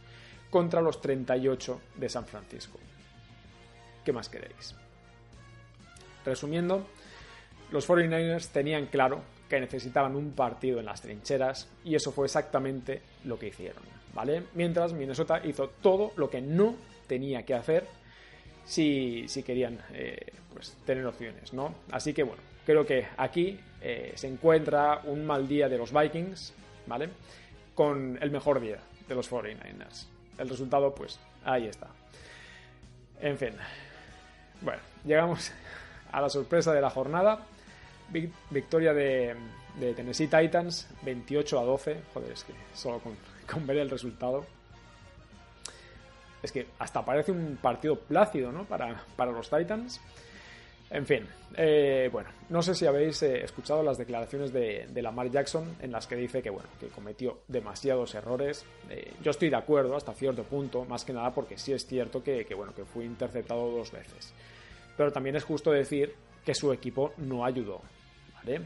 contra 0.49 0.81
los 0.81 1.01
38 1.01 1.81
de 1.95 2.09
San 2.09 2.25
Francisco. 2.25 2.79
¿Qué 4.03 4.11
más 4.11 4.29
queréis? 4.29 4.75
Resumiendo, 6.25 6.85
los 7.71 7.87
49ers 7.87 8.49
tenían 8.49 8.87
claro 8.87 9.21
que 9.47 9.59
necesitaban 9.59 10.15
un 10.15 10.31
partido 10.31 10.79
en 10.79 10.85
las 10.85 11.01
trincheras 11.01 11.67
y 11.83 11.95
eso 11.95 12.11
fue 12.11 12.25
exactamente 12.25 13.01
lo 13.25 13.37
que 13.37 13.47
hicieron, 13.47 13.83
¿vale? 14.13 14.43
Mientras 14.53 14.93
Minnesota 14.93 15.41
hizo 15.43 15.69
todo 15.81 16.11
lo 16.17 16.29
que 16.29 16.41
no 16.41 16.75
tenía 17.07 17.43
que 17.43 17.55
hacer 17.55 17.85
si, 18.65 19.25
querían 19.45 19.79
eh, 19.93 20.33
pues, 20.53 20.77
tener 20.85 21.05
opciones, 21.05 21.53
¿no? 21.53 21.73
Así 21.91 22.13
que 22.13 22.23
bueno, 22.23 22.41
creo 22.65 22.85
que 22.85 23.07
aquí 23.17 23.59
eh, 23.81 24.13
se 24.15 24.27
encuentra 24.27 25.01
un 25.05 25.25
mal 25.25 25.47
día 25.47 25.67
de 25.67 25.77
los 25.77 25.91
Vikings, 25.91 26.53
¿vale? 26.85 27.09
Con 27.73 28.19
el 28.21 28.29
mejor 28.29 28.59
día 28.59 28.79
de 29.07 29.15
los 29.15 29.31
49ers 29.31 30.18
el 30.39 30.49
resultado, 30.49 30.95
pues 30.95 31.19
ahí 31.43 31.67
está. 31.67 31.87
En 33.21 33.37
fin. 33.37 33.53
Bueno, 34.61 34.81
llegamos 35.05 35.51
a 36.11 36.21
la 36.21 36.29
sorpresa 36.29 36.73
de 36.73 36.81
la 36.81 36.89
jornada. 36.89 37.45
Victoria 38.49 38.93
de, 38.93 39.35
Tennessee 39.95 40.27
Titans, 40.27 40.87
28 41.03 41.59
a 41.59 41.63
12. 41.63 42.01
Joder, 42.13 42.31
es 42.31 42.43
que 42.43 42.53
solo 42.73 42.99
con, 42.99 43.67
ver 43.67 43.77
el 43.77 43.89
resultado. 43.89 44.45
Es 46.41 46.51
que 46.51 46.67
hasta 46.79 47.03
parece 47.03 47.31
un 47.31 47.57
partido 47.61 47.99
plácido, 47.99 48.51
¿no? 48.51 48.63
Para, 48.63 49.03
para 49.15 49.31
los 49.31 49.49
Titans. 49.49 50.01
En 50.91 51.05
fin, 51.05 51.27
eh, 51.55 52.09
bueno, 52.11 52.29
no 52.49 52.63
sé 52.63 52.73
si 52.73 52.87
habéis 52.87 53.21
eh, 53.21 53.43
escuchado 53.43 53.83
las 53.83 53.99
declaraciones 53.99 54.51
de, 54.51 54.87
Lamar 55.01 55.29
Jackson 55.29 55.75
en 55.81 55.91
las 55.91 56.07
que 56.07 56.15
dice 56.15 56.41
que, 56.41 56.49
bueno, 56.49 56.67
que 56.79 56.87
cometió 56.87 57.41
demasiados 57.47 58.15
errores. 58.15 58.65
Eh, 58.89 59.13
yo 59.21 59.29
estoy 59.29 59.49
de 59.49 59.55
acuerdo 59.55 59.95
hasta 59.95 60.13
cierto 60.13 60.43
punto, 60.43 60.85
más 60.85 61.05
que 61.05 61.13
nada 61.13 61.31
porque 61.31 61.59
sí 61.59 61.73
es 61.73 61.85
cierto 61.85 62.23
que, 62.23 62.43
bueno, 62.55 62.73
que 62.73 62.85
fue 62.85 63.05
interceptado 63.05 63.69
dos 63.69 63.91
veces. 63.91 64.33
Pero 64.97 65.11
también 65.11 65.35
es 65.35 65.43
justo 65.43 65.71
decir 65.71 66.15
que 66.43 66.55
su 66.55 66.73
equipo 66.73 67.13
no 67.17 67.45
ayudó. 67.45 67.81
¿vale? 68.33 68.61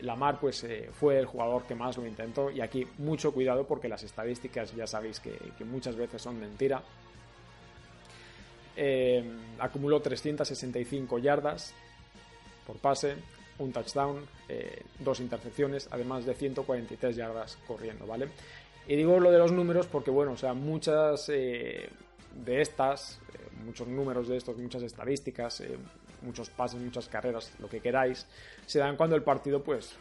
Lamar 0.00 0.40
pues 0.40 0.66
fue 0.92 1.18
el 1.18 1.26
jugador 1.26 1.64
que 1.64 1.76
más 1.76 1.96
lo 1.96 2.06
intentó 2.06 2.50
y 2.50 2.60
aquí 2.60 2.86
mucho 2.98 3.32
cuidado 3.32 3.66
porque 3.66 3.88
las 3.88 4.02
estadísticas 4.02 4.74
ya 4.74 4.86
sabéis 4.86 5.20
que 5.20 5.64
muchas 5.64 5.94
veces 5.94 6.20
son 6.20 6.40
mentira 6.40 6.82
eh, 8.76 9.24
acumuló 9.58 10.00
365 10.00 11.18
yardas 11.18 11.72
por 12.66 12.76
pase, 12.76 13.14
un 13.58 13.72
touchdown, 13.72 14.22
eh, 14.48 14.82
dos 14.98 15.20
intercepciones, 15.20 15.88
además 15.90 16.26
de 16.26 16.34
143 16.34 17.16
yardas 17.16 17.56
corriendo, 17.66 18.06
¿vale? 18.06 18.28
Y 18.86 18.96
digo 18.96 19.18
lo 19.18 19.30
de 19.30 19.38
los 19.38 19.50
números 19.50 19.86
porque, 19.86 20.10
bueno, 20.10 20.32
o 20.32 20.36
sea, 20.36 20.52
muchas 20.52 21.28
eh, 21.30 21.88
de 22.44 22.60
estas, 22.60 23.18
muchos 23.64 23.88
números 23.88 24.28
de 24.28 24.36
estos, 24.36 24.58
muchas 24.58 24.82
estadísticas, 24.82 25.62
muchos 26.20 26.50
pases, 26.50 26.78
muchas 26.78 27.08
carreras, 27.08 27.52
lo 27.58 27.68
que 27.68 27.80
queráis, 27.80 28.26
se 28.66 28.78
dan 28.78 28.96
cuando 28.96 29.16
el 29.16 29.22
partido, 29.22 29.62
pues, 29.62 29.96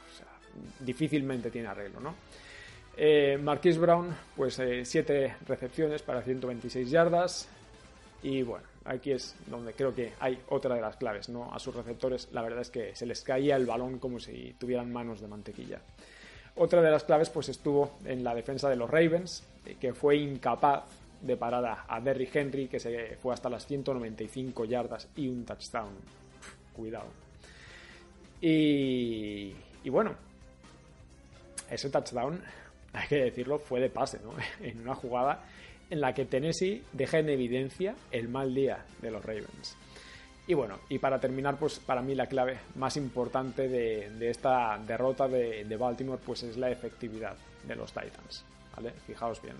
difícilmente 0.79 1.50
tiene 1.50 1.70
arreglo, 1.70 2.01
¿no? 2.01 2.15
Marquis 3.41 3.77
Brown, 3.77 4.15
pues 4.36 4.62
7 4.84 5.36
recepciones 5.46 6.01
para 6.01 6.22
126 6.22 6.89
yardas, 6.89 7.50
y 8.25 8.41
bueno, 8.41 8.65
aquí 8.86 9.12
es 9.12 9.36
donde 9.46 9.74
creo 9.74 9.94
que 9.94 10.13
hay 10.20 10.41
otra 10.50 10.74
de 10.74 10.82
las 10.82 10.96
claves, 10.96 11.29
¿no? 11.29 11.53
A 11.53 11.60
sus 11.60 11.75
receptores 11.75 12.27
la 12.32 12.41
verdad 12.41 12.62
es 12.62 12.72
que 12.72 12.96
se 12.96 13.05
les 13.05 13.22
caía 13.22 13.55
el 13.55 13.67
balón 13.67 14.00
como 14.00 14.20
si 14.20 14.55
tuvieran 14.58 14.91
manos 14.91 15.22
de 15.22 15.27
mantequilla. 15.27 15.79
Otra 16.55 16.82
de 16.82 16.89
las 16.89 17.03
claves 17.03 17.29
pues 17.29 17.50
estuvo 17.50 18.00
en 18.03 18.24
la 18.24 18.34
defensa 18.34 18.67
de 18.67 18.77
los 18.77 18.89
Ravens, 18.89 19.44
eh, 19.63 19.75
que 19.79 19.94
fue 19.94 20.17
incapaz 20.17 20.86
de 21.22 21.38
parar 21.38 21.86
a, 21.88 22.01
Derrick 22.01 22.36
Henry, 22.36 22.67
que 22.67 22.79
se 22.79 23.15
fue 23.17 23.32
hasta 23.32 23.48
las 23.48 23.67
195 23.67 24.65
yardas 24.65 25.08
y 25.15 25.27
un 25.27 25.46
touchdown. 25.46 25.94
cuidado. 26.75 27.10
Y, 28.41 29.53
y 29.84 29.89
bueno, 29.91 30.15
ese 31.70 31.91
touchdown, 31.91 32.41
hay 32.94 33.08
que 33.08 33.17
decirlo, 33.25 33.60
fue 33.60 33.79
de 33.79 33.91
pase, 33.91 34.20
¿no? 34.24 34.34
En 34.67 34.82
una 34.82 34.96
jugada 34.96 35.44
en 35.89 36.01
la 36.01 36.13
que 36.13 36.25
Tennessee 36.25 36.84
deja 36.94 37.20
en 37.20 37.30
evidencia 37.30 37.96
el 38.12 38.27
mal 38.27 38.54
día 38.54 38.86
de 39.01 39.12
los 39.12 39.24
Ravens. 39.24 39.77
Y 40.48 40.54
bueno, 40.54 40.80
y 40.89 41.00
para 41.00 41.20
terminar, 41.20 41.58
pues 41.58 41.80
para 41.80 42.01
mí 42.01 42.13
la 42.13 42.27
clave 42.27 42.60
más 42.75 42.98
importante 42.98 43.68
de, 43.68 44.30
esta 44.30 44.77
derrota 44.77 45.27
de, 45.27 45.77
Baltimore, 45.77 46.22
pues 46.24 46.44
es 46.44 46.58
la 46.58 46.70
efectividad 46.70 47.36
de 47.68 47.75
los 47.75 47.92
Titans. 47.92 48.46
Fijaos 49.08 49.42
bien. 49.42 49.56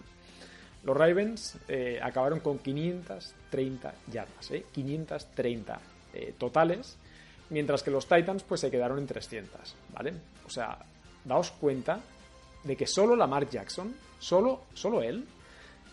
Los 0.84 0.96
Ravens 0.96 1.58
eh, 1.68 2.00
acabaron 2.02 2.40
con 2.42 2.60
530 2.60 3.94
yardas, 4.12 4.52
¿eh? 4.52 4.66
530 4.72 5.80
eh, 6.14 6.36
totales, 6.38 6.98
mientras 7.50 7.82
que 7.82 7.90
los 7.90 8.08
Titans 8.08 8.44
pues 8.44 8.62
se 8.62 8.70
quedaron 8.70 9.00
en 9.00 9.08
300, 9.08 9.76
¿vale? 9.94 10.14
O 10.46 10.50
sea, 10.50 10.78
daos 11.24 11.52
cuenta 11.52 12.00
de 12.64 12.76
que 12.76 12.86
solo 12.86 13.16
Lamar 13.16 13.50
Jackson, 13.50 13.96
solo, 14.20 14.66
solo 14.76 15.02
él, 15.02 15.26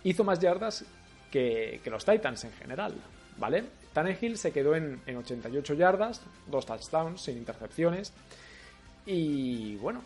hizo 0.04 0.24
más 0.24 0.38
yardas 0.40 0.84
que, 1.30 1.80
los 1.86 2.04
Titans 2.04 2.44
en 2.44 2.52
general, 2.52 2.94
¿vale? 3.38 3.64
Tannehill 3.92 4.38
se 4.38 4.52
quedó 4.52 4.74
en, 4.74 5.00
88 5.06 5.74
yardas, 5.74 6.22
dos 6.46 6.66
touchdowns 6.66 7.22
sin 7.22 7.38
intercepciones. 7.38 8.12
Y 9.06 9.76
bueno, 9.76 10.02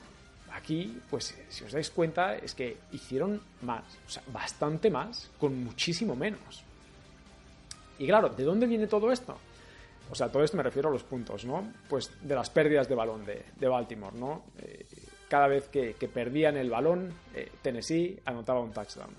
aquí, 0.52 1.00
pues 1.10 1.36
si 1.48 1.64
os 1.64 1.72
dais 1.72 1.90
cuenta, 1.90 2.36
es 2.36 2.54
que 2.54 2.76
hicieron 2.92 3.40
más, 3.62 3.84
o 4.06 4.10
sea, 4.10 4.22
bastante 4.32 4.90
más, 4.90 5.30
con 5.38 5.62
muchísimo 5.62 6.16
menos. 6.16 6.64
Y 7.98 8.06
claro, 8.06 8.28
¿de 8.30 8.44
dónde 8.44 8.66
viene 8.66 8.86
todo 8.86 9.10
esto? 9.10 9.38
O 10.10 10.14
sea, 10.14 10.28
todo 10.28 10.44
esto 10.44 10.56
me 10.56 10.62
refiero 10.62 10.88
a 10.88 10.92
los 10.92 11.02
puntos, 11.02 11.44
¿no? 11.44 11.72
Pues 11.88 12.10
de 12.22 12.34
las 12.34 12.50
pérdidas 12.50 12.88
de 12.88 12.94
balón 12.94 13.24
de, 13.24 13.68
Baltimore, 13.68 14.16
¿no? 14.16 14.44
Eh, 14.58 14.86
cada 15.28 15.48
vez 15.48 15.68
que, 15.68 15.94
perdían 16.12 16.56
el 16.56 16.70
balón, 16.70 17.12
eh, 17.34 17.50
Tennessee 17.62 18.20
anotaba 18.24 18.60
un 18.60 18.72
touchdown. 18.72 19.10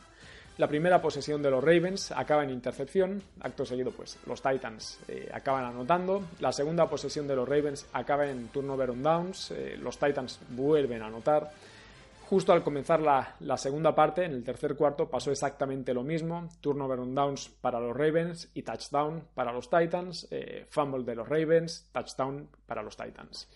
La 0.57 0.67
primera 0.67 0.99
posesión 0.99 1.43
de 1.43 1.51
los 1.51 1.63
Ravens 1.63 2.11
acaba 2.11 2.43
en 2.43 2.49
intercepción, 2.49 3.21
acto 3.41 3.63
seguido 3.63 3.91
pues 3.91 4.17
los 4.25 4.41
Titans 4.41 4.99
eh, 5.07 5.29
acaban 5.31 5.65
anotando, 5.65 6.23
la 6.39 6.51
segunda 6.51 6.89
posesión 6.89 7.27
de 7.27 7.35
los 7.35 7.47
Ravens 7.47 7.87
acaba 7.93 8.27
en 8.27 8.47
turnover 8.47 8.89
on 8.89 9.03
downs, 9.03 9.51
eh, 9.51 9.77
los 9.77 9.99
Titans 9.99 10.39
vuelven 10.49 11.03
a 11.03 11.07
anotar. 11.07 11.51
Justo 12.27 12.53
al 12.53 12.63
comenzar 12.63 12.99
la, 12.99 13.57
segunda 13.57 13.93
parte, 13.93 14.25
en 14.25 14.31
el 14.33 14.43
tercer 14.43 14.75
cuarto, 14.75 15.07
pasó 15.07 15.31
exactamente 15.31 15.93
lo 15.93 16.03
mismo. 16.03 16.49
Turnover 16.59 16.99
on 16.99 17.15
downs 17.15 17.47
para 17.47 17.79
los 17.79 17.95
Ravens 17.95 18.49
y 18.53 18.63
touchdown 18.63 19.23
para 19.33 19.53
los 19.53 19.69
Titans. 19.69 20.27
Eh, 20.29 20.65
fumble 20.69 21.05
de 21.05 21.15
los 21.15 21.29
Ravens, 21.29 21.87
touchdown 21.93 22.49
para 22.65 22.83
los 22.83 22.97
Titans. 22.97 23.47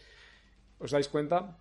¿Os 0.79 0.91
dais 0.91 1.09
cuenta? 1.09 1.57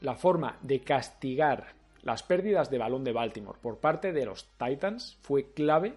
La 0.00 0.16
forma 0.16 0.58
de 0.62 0.80
castigar 0.80 1.83
las 2.04 2.22
pérdidas 2.22 2.70
de 2.70 2.78
balón 2.78 3.02
de 3.02 3.12
Baltimore 3.12 3.58
por 3.60 3.78
parte 3.78 4.12
de 4.12 4.26
los 4.26 4.46
Titans 4.58 5.18
fue 5.22 5.52
clave 5.52 5.94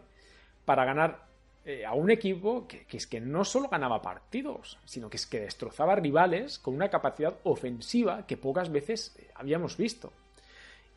para 0.66 0.86
ganar 0.86 1.28
eh, 1.66 1.86
a 1.86 1.94
un 1.94 2.10
equipo 2.10 2.66
que, 2.66 2.86
es 2.90 3.08
que 3.08 3.20
no 3.20 3.44
solo 3.44 3.68
ganaba 3.68 4.02
partidos, 4.02 4.80
sino 4.86 5.10
que 5.10 5.18
es 5.18 5.28
que 5.28 5.42
destrozaba 5.42 5.96
rivales 5.96 6.60
con 6.60 6.76
una 6.76 6.90
capacidad 6.90 7.36
ofensiva 7.44 8.26
que 8.26 8.38
pocas 8.38 8.72
veces 8.72 9.18
eh, 9.20 9.28
habíamos 9.36 9.76
visto. 9.76 10.14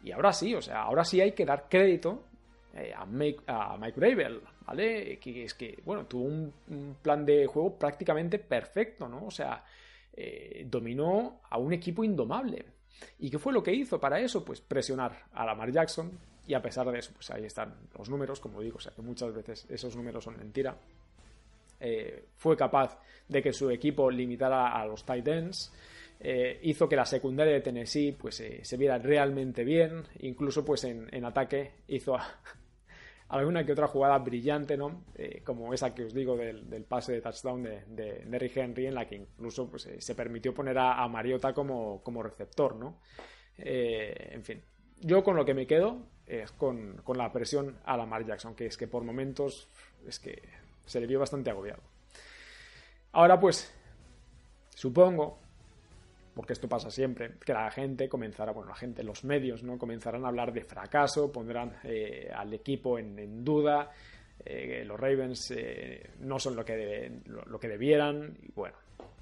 Y 0.05 0.13
ahora 0.13 0.33
sí, 0.33 0.55
o 0.55 0.63
sea, 0.63 0.83
ahora 0.83 1.05
sí 1.05 1.21
hay 1.21 1.33
que 1.33 1.45
dar 1.45 1.69
crédito 1.69 2.23
eh, 2.75 2.95
a, 2.97 3.05
Mike, 3.05 3.43
a 3.49 3.77
Mike 3.79 4.41
¿vale? 4.65 5.19
Que 5.19 5.45
es 5.45 5.55
que, 5.55 5.83
bueno, 5.85 6.07
tuvo 6.07 6.23
un, 6.23 6.53
un, 6.69 6.97
plan 7.03 7.27
de 7.27 7.47
juego 7.47 7.77
prácticamente 7.77 8.39
perfecto, 8.39 9.09
¿no? 9.09 9.27
O 9.27 9.31
sea, 9.31 9.65
dominó 10.67 11.41
a 11.49 11.59
un 11.59 11.73
equipo 11.73 12.05
indomable. 12.05 12.80
¿Y 13.19 13.31
qué 13.31 13.39
fue 13.39 13.53
lo 13.53 13.63
que 13.63 13.73
hizo 13.73 14.01
para 14.01 14.21
eso? 14.21 14.45
Pues 14.45 14.61
presionar 14.61 15.27
a 15.33 15.45
Lamar 15.45 15.71
Jackson 15.71 16.11
y 16.47 16.55
a 16.55 16.63
pesar 16.63 16.91
de 16.91 16.99
eso, 16.99 17.13
pues 17.15 17.31
ahí 17.31 17.45
están 17.45 17.75
los 17.97 18.09
números, 18.09 18.41
como 18.41 18.61
digo, 18.61 18.79
o 18.79 18.81
sea 18.81 18.93
que 18.93 19.03
muchas 19.03 19.33
veces 19.35 19.67
esos 19.69 19.95
números 19.97 20.25
son 20.25 20.37
mentira. 20.37 20.77
Eh, 21.79 22.25
fue 22.37 22.57
capaz 22.57 22.99
de 23.29 23.43
que 23.43 23.53
su 23.53 23.71
equipo 23.71 24.11
limitara 24.11 24.73
a 24.73 24.85
los 24.85 25.05
tight 25.05 25.27
ends, 25.29 25.73
eh, 26.19 26.59
hizo 26.65 26.89
que 26.89 26.97
la 26.97 27.07
secundaria 27.07 27.55
de 27.55 27.61
Tennessee 27.61 28.13
pues, 28.13 28.41
eh, 28.41 28.61
se 28.63 28.77
viera 28.77 28.99
realmente 28.99 29.65
bien, 29.65 30.03
incluso 30.21 30.65
pues 30.65 30.85
en, 30.85 31.09
en 31.13 31.25
ataque 31.25 31.73
hizo 31.89 32.19
alguna 33.31 33.65
que 33.65 33.73
otra 33.73 33.87
jugada 33.87 34.19
brillante, 34.19 34.77
¿no? 34.77 35.05
Eh, 35.15 35.43
como 35.45 35.73
esa 35.73 35.95
que 35.95 36.05
os 36.05 36.15
digo 36.15 36.37
del, 36.37 36.85
pase 36.85 37.13
de 37.13 37.21
touchdown 37.21 37.63
de, 37.63 37.85
de, 37.87 38.53
Henry, 38.55 38.87
en 38.87 38.95
la 38.95 39.07
que 39.07 39.17
incluso 39.17 39.71
pues, 39.71 39.87
eh, 39.87 40.01
se 40.01 40.15
permitió 40.15 40.53
poner 40.53 40.77
a, 40.79 41.07
Mariota 41.09 41.53
como, 41.53 42.03
como, 42.03 42.23
receptor, 42.23 42.75
¿no? 42.75 43.01
Eh, 43.57 44.31
en 44.33 44.45
fin, 44.45 44.63
yo 45.01 45.23
con 45.23 45.37
lo 45.37 45.45
que 45.45 45.55
me 45.55 45.67
quedo 45.67 46.09
es 46.27 46.51
con, 46.53 47.01
con, 47.05 47.19
la 47.19 47.33
presión 47.33 47.79
a 47.85 47.97
Lamar 47.97 48.27
Jackson, 48.27 48.55
que 48.55 48.67
es 48.67 48.77
que 48.77 48.89
por 48.89 49.05
momentos 49.05 49.69
es 50.07 50.19
que 50.19 50.43
se 50.85 51.01
le 51.01 51.07
vio 51.07 51.21
bastante 51.21 51.51
agobiado. 51.51 51.83
Ahora 53.13 53.39
pues, 53.39 53.73
supongo 54.75 55.40
porque 56.35 56.53
esto 56.53 56.69
pasa 56.69 56.91
siempre, 56.91 57.33
que 57.45 57.53
la 57.53 57.71
gente 57.71 58.09
comenzará, 58.09 58.53
bueno, 58.53 58.71
la 58.71 58.77
gente, 58.77 59.03
los 59.03 59.25
medios, 59.25 59.63
¿no? 59.63 59.79
Comenzarán 59.79 60.25
a 60.25 60.29
hablar 60.29 60.53
de 60.53 60.65
fracaso, 60.65 61.31
pondrán 61.31 61.77
eh, 61.85 62.31
al 62.35 62.53
equipo 62.53 62.99
en, 62.99 63.45
duda, 63.45 63.91
eh, 64.45 64.85
los 64.87 64.99
Ravens 64.99 65.51
eh, 65.51 66.11
no 66.21 66.39
son 66.39 66.57
lo 66.57 66.65
que, 66.65 67.21
lo, 67.27 67.59
que 67.59 67.69
debieran, 67.69 68.37
y 68.43 68.53
bueno, 68.53 68.77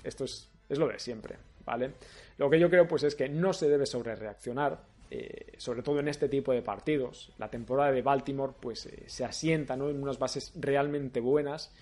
esto 0.04 0.24
es, 0.24 0.50
es, 0.68 0.78
lo 0.78 0.88
de 0.88 0.98
siempre, 0.98 1.36
¿vale? 1.64 1.92
Lo 2.36 2.50
que 2.50 2.58
yo 2.58 2.68
creo, 2.68 2.86
pues, 2.86 3.02
es 3.04 3.14
que 3.14 3.28
no 3.28 3.52
se 3.52 3.68
debe 3.68 3.86
sobrereaccionar, 3.86 4.98
sobre 5.56 5.82
todo 5.82 6.00
en 6.00 6.08
este 6.08 6.28
tipo 6.28 6.52
de 6.52 6.60
partidos. 6.60 7.32
La 7.38 7.50
temporada 7.50 7.90
de 7.90 8.02
Baltimore, 8.02 8.52
pues, 8.60 8.88
se 9.06 9.24
asienta, 9.24 9.74
¿no? 9.74 9.88
En 9.88 10.02
unas 10.02 10.18
bases 10.18 10.52
realmente 10.54 11.18
buenas. 11.18 11.74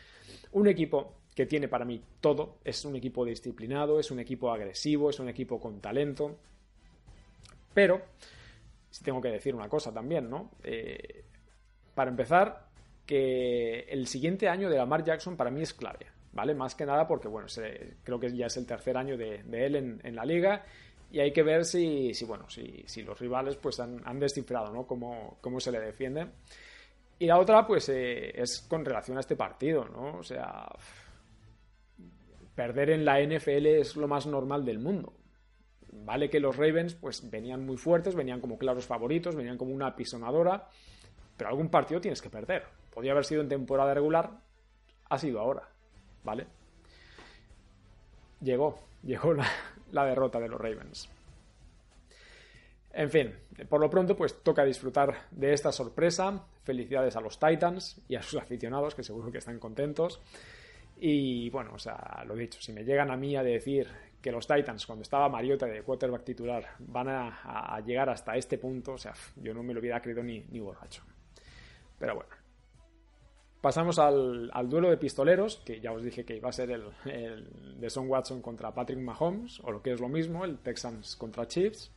Un 0.52 0.68
equipo 0.68 1.12
que 1.36 1.44
tiene 1.44 1.68
para 1.68 1.84
mí 1.84 2.02
todo. 2.20 2.56
Es 2.64 2.86
un 2.86 2.96
equipo 2.96 3.22
disciplinado, 3.22 4.00
es 4.00 4.10
un 4.10 4.18
equipo 4.18 4.50
agresivo, 4.50 5.10
es 5.10 5.20
un 5.20 5.28
equipo 5.28 5.60
con 5.60 5.82
talento. 5.82 6.38
Pero, 7.74 8.00
tengo 9.04 9.20
que 9.20 9.28
decir 9.28 9.54
una 9.54 9.68
cosa 9.68 9.92
también, 9.92 10.30
¿no? 10.30 10.52
Eh, 10.64 11.24
para 11.94 12.10
empezar, 12.10 12.68
que 13.04 13.80
el 13.80 14.06
siguiente 14.06 14.48
año 14.48 14.70
de 14.70 14.78
Lamar 14.78 15.04
Jackson 15.04 15.36
para 15.36 15.50
mí 15.50 15.60
es 15.60 15.74
clave, 15.74 16.06
¿vale? 16.32 16.54
Más 16.54 16.74
que 16.74 16.86
nada 16.86 17.06
porque, 17.06 17.28
bueno, 17.28 17.48
creo 18.02 18.18
que 18.18 18.34
ya 18.34 18.46
es 18.46 18.56
el 18.56 18.66
tercer 18.66 18.96
año 18.96 19.18
de, 19.18 19.42
él 19.52 19.76
en, 20.02 20.16
la 20.16 20.24
liga 20.24 20.64
y 21.12 21.20
hay 21.20 21.34
que 21.34 21.42
ver 21.42 21.66
si, 21.66 22.14
si 22.14 22.24
bueno, 22.24 22.48
si, 22.48 22.82
si, 22.86 23.02
los 23.02 23.20
rivales 23.20 23.56
pues 23.56 23.78
han, 23.78 24.18
descifrado, 24.18 24.72
¿no? 24.72 24.86
Cómo, 24.86 25.36
cómo, 25.42 25.60
se 25.60 25.70
le 25.70 25.80
defiende. 25.80 26.28
Y 27.18 27.26
la 27.26 27.38
otra, 27.38 27.66
pues, 27.66 27.90
eh, 27.90 28.32
es 28.34 28.62
con 28.62 28.86
relación 28.86 29.18
a 29.18 29.20
este 29.20 29.36
partido, 29.36 29.84
¿no? 29.84 30.18
O 30.18 30.22
sea, 30.22 30.66
perder 32.56 32.90
en 32.90 33.04
la 33.04 33.20
NFL 33.20 33.66
es 33.66 33.94
lo 33.94 34.08
más 34.08 34.26
normal 34.26 34.64
del 34.64 34.80
mundo. 34.80 35.12
Vale 35.92 36.28
que 36.28 36.40
los 36.40 36.56
Ravens 36.56 36.94
pues 36.94 37.30
venían 37.30 37.64
muy 37.64 37.76
fuertes, 37.76 38.16
venían 38.16 38.40
como 38.40 38.58
claros 38.58 38.86
favoritos, 38.86 39.36
venían 39.36 39.56
como 39.58 39.72
una 39.72 39.94
pisonadora, 39.94 40.68
pero 41.36 41.50
algún 41.50 41.68
partido 41.68 42.00
tienes 42.00 42.20
que 42.20 42.30
perder. 42.30 42.64
Podría 42.92 43.12
haber 43.12 43.24
sido 43.24 43.42
en 43.42 43.48
temporada 43.48 43.94
regular, 43.94 44.40
ha 45.08 45.18
sido 45.18 45.38
ahora, 45.38 45.68
¿vale? 46.24 46.46
Llegó, 48.40 48.78
llegó 49.04 49.34
la, 49.34 49.46
la 49.92 50.04
derrota 50.04 50.40
de 50.40 50.48
los 50.48 50.60
Ravens. 50.60 51.08
En 52.92 53.10
fin, 53.10 53.34
por 53.68 53.78
lo 53.78 53.90
pronto 53.90 54.16
pues 54.16 54.42
toca 54.42 54.64
disfrutar 54.64 55.26
de 55.30 55.52
esta 55.52 55.70
sorpresa. 55.70 56.46
Felicidades 56.64 57.14
a 57.16 57.20
los 57.20 57.38
Titans 57.38 58.00
y 58.08 58.16
a 58.16 58.22
sus 58.22 58.40
aficionados 58.40 58.94
que 58.94 59.02
seguro 59.02 59.30
que 59.30 59.38
están 59.38 59.58
contentos. 59.58 60.20
Y 60.98 61.50
bueno, 61.50 61.72
o 61.74 61.78
sea, 61.78 62.24
lo 62.26 62.34
dicho, 62.34 62.60
si 62.60 62.72
me 62.72 62.84
llegan 62.84 63.10
a 63.10 63.16
mí 63.16 63.36
a 63.36 63.42
decir 63.42 63.86
que 64.20 64.32
los 64.32 64.46
Titans, 64.46 64.86
cuando 64.86 65.02
estaba 65.02 65.28
Mariota 65.28 65.66
de 65.66 65.82
quarterback 65.82 66.24
titular, 66.24 66.66
van 66.78 67.08
a, 67.08 67.80
llegar 67.84 68.08
hasta 68.08 68.34
este 68.36 68.58
punto, 68.58 68.94
o 68.94 68.98
sea, 68.98 69.14
yo 69.36 69.52
no 69.52 69.62
me 69.62 69.74
lo 69.74 69.80
hubiera 69.80 70.00
creído 70.00 70.22
ni, 70.22 70.40
ni 70.50 70.58
borracho. 70.58 71.02
Pero 71.98 72.14
bueno. 72.14 72.30
Pasamos 73.60 73.98
al, 73.98 74.50
duelo 74.68 74.90
de 74.90 74.96
pistoleros, 74.96 75.56
que 75.56 75.80
ya 75.80 75.92
os 75.92 76.02
dije 76.02 76.24
que 76.24 76.36
iba 76.36 76.48
a 76.48 76.52
ser 76.52 76.70
el, 76.70 77.80
de 77.80 77.90
Son 77.90 78.08
Watson 78.08 78.40
contra 78.40 78.72
Patrick 78.72 79.00
Mahomes, 79.00 79.60
o 79.60 79.72
lo 79.72 79.82
que 79.82 79.92
es 79.92 80.00
lo 80.00 80.08
mismo, 80.08 80.44
el 80.44 80.58
Texans 80.58 81.16
contra 81.16 81.48
Chiefs. 81.48 81.92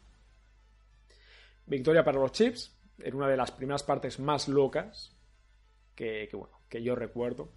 Victoria 1.68 2.04
para 2.04 2.20
los 2.20 2.32
Chiefs, 2.32 2.76
en 2.98 3.16
una 3.16 3.28
de 3.28 3.38
las 3.38 3.52
primeras 3.52 3.84
partes 3.84 4.20
más 4.20 4.48
locas 4.48 5.16
que 5.96 6.30
bueno, 6.34 6.60
que 6.70 6.82
yo 6.82 6.96
recuerdo. 6.96 7.52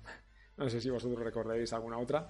No 0.63 0.71
sé 0.71 0.81
si 0.81 0.91
vosotros 0.91 1.19
recordaréis 1.19 1.73
alguna 1.73 1.99
otra. 1.99 2.29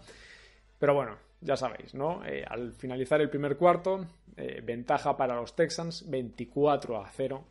Pero 0.78 0.94
bueno, 0.94 1.16
ya 1.40 1.56
sabéis, 1.56 1.94
¿no? 1.94 2.24
Eh, 2.24 2.44
al 2.48 2.72
finalizar 2.72 3.20
el 3.20 3.28
primer 3.28 3.56
cuarto, 3.56 4.06
eh, 4.36 4.60
ventaja 4.64 5.16
para 5.16 5.36
los 5.36 5.54
Texans, 5.54 6.08
24 6.08 6.96
a 6.96 7.10
0. 7.10 7.44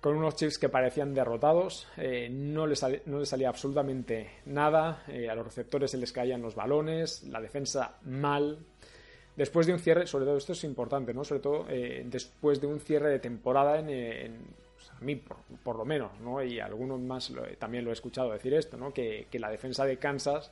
Con 0.00 0.16
unos 0.16 0.36
Chiefs 0.36 0.58
que 0.58 0.68
parecían 0.68 1.12
derrotados, 1.14 1.88
eh, 1.96 2.28
no, 2.30 2.66
les 2.66 2.82
no, 3.06 3.18
les 3.18 3.28
salía 3.28 3.48
absolutamente 3.48 4.30
nada, 4.46 5.02
a 5.06 5.34
los 5.34 5.44
receptores 5.44 5.90
se 5.90 5.98
les 5.98 6.12
caían 6.12 6.42
los 6.42 6.54
balones, 6.54 7.24
la 7.24 7.40
defensa 7.40 7.96
mal. 8.02 8.58
Después 9.34 9.66
de 9.66 9.72
un 9.72 9.80
cierre, 9.80 10.06
sobre 10.06 10.26
todo 10.26 10.36
esto 10.36 10.52
es 10.52 10.62
importante, 10.64 11.12
¿no? 11.12 11.24
Sobre 11.24 11.40
todo 11.40 11.66
después 12.04 12.60
de 12.60 12.68
un 12.68 12.78
cierre 12.80 13.10
de 13.10 13.18
temporada 13.18 13.80
en, 13.80 14.38
a 15.00 15.04
mí 15.04 15.16
por, 15.16 15.76
lo 15.76 15.84
menos, 15.84 16.18
¿no? 16.20 16.42
Y 16.42 16.60
algunos 16.60 17.00
más 17.00 17.32
también 17.58 17.84
lo 17.84 17.90
he 17.90 17.92
escuchado 17.92 18.32
decir 18.32 18.54
esto, 18.54 18.76
¿no? 18.76 18.92
Que, 18.92 19.26
que 19.30 19.38
la 19.38 19.50
defensa 19.50 19.84
de 19.84 19.98
Kansas 19.98 20.50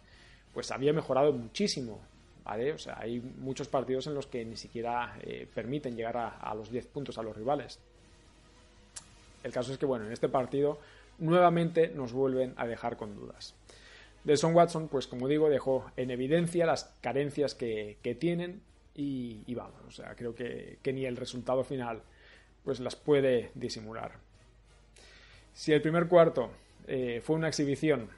pues 0.52 0.70
había 0.70 0.92
mejorado 0.92 1.32
muchísimo. 1.32 2.00
¿vale? 2.44 2.72
O 2.72 2.78
sea, 2.78 2.98
hay 3.00 3.20
muchos 3.20 3.68
partidos 3.68 4.06
en 4.06 4.14
los 4.14 4.26
que 4.26 4.44
ni 4.44 4.56
siquiera 4.56 5.18
eh, 5.22 5.48
permiten 5.52 5.96
llegar 5.96 6.16
a, 6.16 6.54
los 6.54 6.70
10 6.70 6.86
puntos 6.86 7.18
a 7.18 7.22
los 7.22 7.36
rivales. 7.36 7.80
El 9.42 9.52
caso 9.52 9.72
es 9.72 9.78
que, 9.78 9.86
bueno, 9.86 10.06
en 10.06 10.12
este 10.12 10.28
partido 10.28 10.78
nuevamente 11.18 11.88
nos 11.88 12.12
vuelven 12.12 12.54
a 12.56 12.66
dejar 12.66 12.96
con 12.96 13.14
dudas. 13.14 13.54
Deson 14.24 14.54
Watson, 14.54 14.88
pues 14.88 15.06
como 15.06 15.28
digo, 15.28 15.50
dejó 15.50 15.90
en 15.96 16.10
evidencia 16.10 16.66
las 16.66 16.94
carencias 17.02 17.54
que, 17.54 17.98
tienen 18.18 18.62
y, 18.94 19.54
vamos, 19.54 19.80
o 19.86 19.90
sea, 19.90 20.14
creo 20.14 20.34
que, 20.34 20.78
ni 20.92 21.04
el 21.04 21.16
resultado 21.16 21.64
final 21.64 22.02
pues 22.62 22.80
las 22.80 22.96
puede 22.96 23.50
disimular. 23.54 24.12
Si 25.54 25.72
el 25.72 25.80
primer 25.80 26.08
cuarto 26.08 26.50
eh, 26.86 27.22
fue 27.24 27.36
una 27.36 27.48
exhibición 27.48 28.10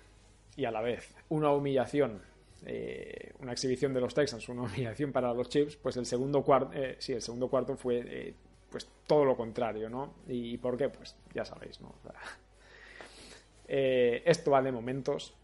y 0.57 0.65
a 0.65 0.71
la 0.71 0.81
vez 0.81 1.15
una 1.29 1.53
humillación, 1.53 2.21
eh, 2.65 3.33
una 3.41 3.53
exhibición 3.53 3.93
de 3.93 4.01
los 4.01 4.15
Texans, 4.15 4.49
una 4.49 4.63
humillación 4.65 5.13
para 5.13 5.33
los 5.33 5.49
Chiefs, 5.49 5.77
pues 5.77 5.97
el 5.99 6.07
segundo 6.07 6.43
cuarto, 6.43 6.73
eh, 6.75 6.97
sí, 6.99 7.13
el 7.13 7.23
segundo 7.23 7.49
cuarto 7.49 7.77
fue 7.77 8.03
eh, 8.05 8.35
pues 8.71 8.89
todo 9.07 9.25
lo 9.25 9.37
contrario, 9.37 9.89
¿no? 9.91 10.15
¿Y 10.27 10.57
por 10.57 10.77
qué? 10.77 10.89
Pues 10.89 11.15
ya 11.35 11.45
sabéis, 11.45 11.81
¿no? 11.81 11.95
esto 13.69 14.53
va 14.53 14.63
de 14.63 14.71
momentos 14.71 15.35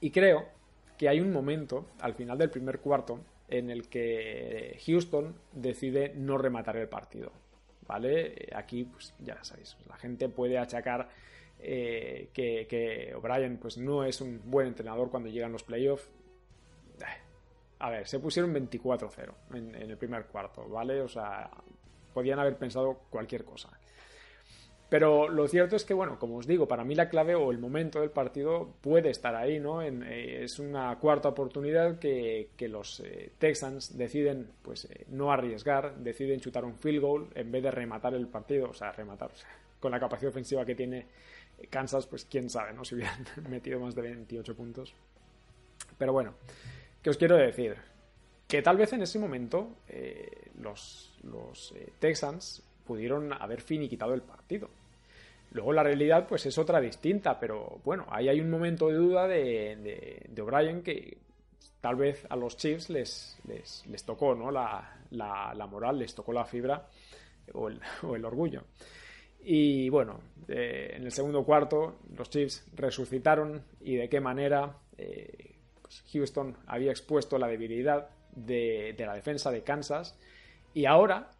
y 0.00 0.10
creo 0.10 0.46
que 0.96 1.08
hay 1.08 1.20
un 1.20 1.32
momento 1.32 1.86
al 2.00 2.14
final 2.14 2.36
del 2.36 2.50
primer 2.50 2.80
cuarto 2.80 3.20
en 3.48 3.70
el 3.70 3.88
que 3.88 4.78
Houston 4.84 5.34
decide 5.52 6.12
no 6.16 6.38
rematar 6.38 6.76
el 6.76 6.88
partido, 6.88 7.32
¿vale? 7.88 8.48
Aquí, 8.54 8.84
pues 8.84 9.14
ya 9.18 9.42
sabéis, 9.42 9.76
la 9.88 9.96
gente 9.96 10.28
puede 10.28 10.58
achacar 10.58 11.08
eh, 11.58 12.28
que, 12.32 13.12
O'Brien 13.16 13.56
pues, 13.56 13.78
no 13.78 14.04
es 14.04 14.20
un 14.20 14.40
buen 14.44 14.68
entrenador 14.68 15.10
cuando 15.10 15.28
llegan 15.28 15.50
los 15.50 15.64
playoffs. 15.64 16.08
Eh, 17.00 17.04
a 17.80 17.90
ver, 17.90 18.06
se 18.06 18.20
pusieron 18.20 18.54
24-0 18.54 19.32
en, 19.54 19.74
el 19.74 19.96
primer 19.96 20.26
cuarto, 20.26 20.68
¿vale? 20.68 21.00
O 21.00 21.08
sea, 21.08 21.50
podían 22.12 22.38
haber 22.38 22.56
pensado 22.56 23.00
cualquier 23.10 23.44
cosa. 23.44 23.70
Pero 24.88 25.28
lo 25.28 25.46
cierto 25.48 25.76
es 25.76 25.84
que, 25.84 25.92
bueno, 25.92 26.18
como 26.18 26.36
os 26.36 26.46
digo, 26.46 26.66
para 26.66 26.82
mí 26.82 26.94
la 26.94 27.10
clave 27.10 27.34
o 27.34 27.50
el 27.50 27.58
momento 27.58 28.00
del 28.00 28.10
partido 28.10 28.74
puede 28.80 29.10
estar 29.10 29.34
ahí, 29.34 29.60
¿no? 29.60 29.82
Eh, 29.82 30.44
es 30.44 30.58
una 30.58 30.96
cuarta 30.98 31.28
oportunidad 31.28 31.98
que, 31.98 32.48
los 32.70 33.02
Texans 33.38 33.98
deciden, 33.98 34.48
pues, 34.62 34.88
no 35.08 35.30
arriesgar, 35.30 35.96
deciden 35.98 36.40
chutar 36.40 36.64
un 36.64 36.74
field 36.74 37.02
goal 37.02 37.28
en 37.34 37.52
vez 37.52 37.62
de 37.62 37.70
rematar 37.70 38.14
el 38.14 38.28
partido, 38.28 38.70
o 38.70 38.74
sea, 38.74 38.92
rematar, 38.92 39.30
con 39.78 39.92
la 39.92 40.00
capacidad 40.00 40.30
ofensiva 40.30 40.64
que 40.64 40.74
tiene 40.74 41.06
Kansas, 41.70 42.06
pues 42.06 42.24
quién 42.24 42.48
sabe, 42.48 42.72
¿no? 42.72 42.84
Si 42.88 42.94
hubieran 42.94 43.24
metido 43.48 43.80
más 43.80 43.94
de 43.94 44.02
28 44.02 44.54
puntos. 44.54 44.94
Pero 45.96 46.12
bueno, 46.12 46.34
¿qué 47.02 47.10
os 47.10 47.16
quiero 47.16 47.36
decir? 47.36 47.76
Que 48.46 48.62
tal 48.62 48.76
vez 48.76 48.92
en 48.92 49.02
ese 49.02 49.18
momento 49.18 49.76
eh, 49.88 50.50
los, 50.60 51.12
eh, 51.74 51.92
Texans 51.98 52.62
pudieron 52.86 53.32
haber 53.32 53.60
finiquitado 53.60 54.14
el 54.14 54.22
partido. 54.22 54.70
Luego 55.52 55.72
la 55.72 55.82
realidad 55.82 56.26
pues 56.28 56.44
es 56.46 56.58
otra 56.58 56.80
distinta, 56.80 57.38
pero 57.38 57.80
bueno, 57.84 58.06
ahí 58.10 58.28
hay 58.28 58.40
un 58.40 58.50
momento 58.50 58.88
de 58.88 58.94
duda 58.94 59.26
de, 59.26 60.28
de, 60.28 60.42
O'Brien 60.42 60.82
que 60.82 61.18
tal 61.80 61.96
vez 61.96 62.26
a 62.28 62.36
los 62.36 62.56
Chiefs 62.56 62.90
les, 62.90 63.38
les, 63.46 64.04
tocó 64.04 64.34
¿no? 64.34 64.50
La, 64.50 64.98
la, 65.10 65.66
moral, 65.66 65.98
les 65.98 66.14
tocó 66.14 66.32
la 66.32 66.44
fibra 66.44 66.86
o 67.54 67.68
el, 67.68 68.24
orgullo. 68.24 68.64
Y 69.40 69.88
bueno, 69.88 70.20
eh, 70.48 70.92
en 70.94 71.04
el 71.04 71.12
segundo 71.12 71.44
cuarto 71.44 72.00
los 72.14 72.28
Chiefs 72.28 72.66
resucitaron 72.74 73.62
y 73.80 73.94
de 73.94 74.08
qué 74.08 74.20
manera 74.20 74.76
eh, 74.98 75.54
pues 75.80 76.04
Houston 76.12 76.56
había 76.66 76.90
expuesto 76.90 77.38
la 77.38 77.46
debilidad 77.46 78.10
de, 78.32 78.94
la 78.98 79.14
defensa 79.14 79.50
de 79.50 79.62
Kansas 79.62 80.16
y 80.74 80.84
ahora 80.84 81.30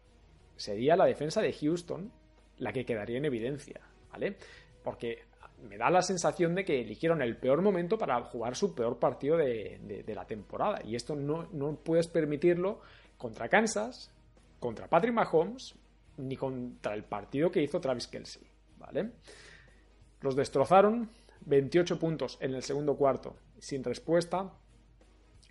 sería 0.55 0.95
la 0.95 1.05
defensa 1.05 1.41
de 1.41 1.53
Houston 1.53 2.11
la 2.57 2.73
que 2.73 2.85
quedaría 2.85 3.17
en 3.17 3.25
evidencia, 3.25 3.79
¿vale? 4.11 4.37
Porque 4.83 5.23
me 5.67 5.77
da 5.77 5.89
la 5.89 6.01
sensación 6.01 6.55
de 6.55 6.63
que 6.63 6.81
eligieron 6.81 7.21
el 7.21 7.37
peor 7.37 7.61
momento 7.61 7.97
para 7.97 8.21
jugar 8.23 8.55
su 8.55 8.73
peor 8.73 8.97
partido 8.99 9.37
de, 9.37 10.03
la 10.07 10.25
temporada 10.25 10.81
y 10.83 10.95
esto 10.95 11.15
no, 11.15 11.75
puedes 11.83 12.07
permitirlo 12.07 12.81
contra 13.17 13.49
Kansas, 13.49 14.11
contra 14.59 14.87
Patrick 14.87 15.13
Mahomes 15.13 15.75
ni 16.17 16.35
contra 16.35 16.93
el 16.93 17.03
partido 17.03 17.51
que 17.51 17.61
hizo 17.61 17.79
Travis 17.79 18.07
Kelsey. 18.07 18.43
Los 20.21 20.35
destrozaron, 20.35 21.09
28 21.45 21.99
puntos 21.99 22.37
en 22.41 22.53
el 22.53 22.63
segundo 22.63 22.97
cuarto 22.97 23.35
sin 23.59 23.83
respuesta, 23.83 24.51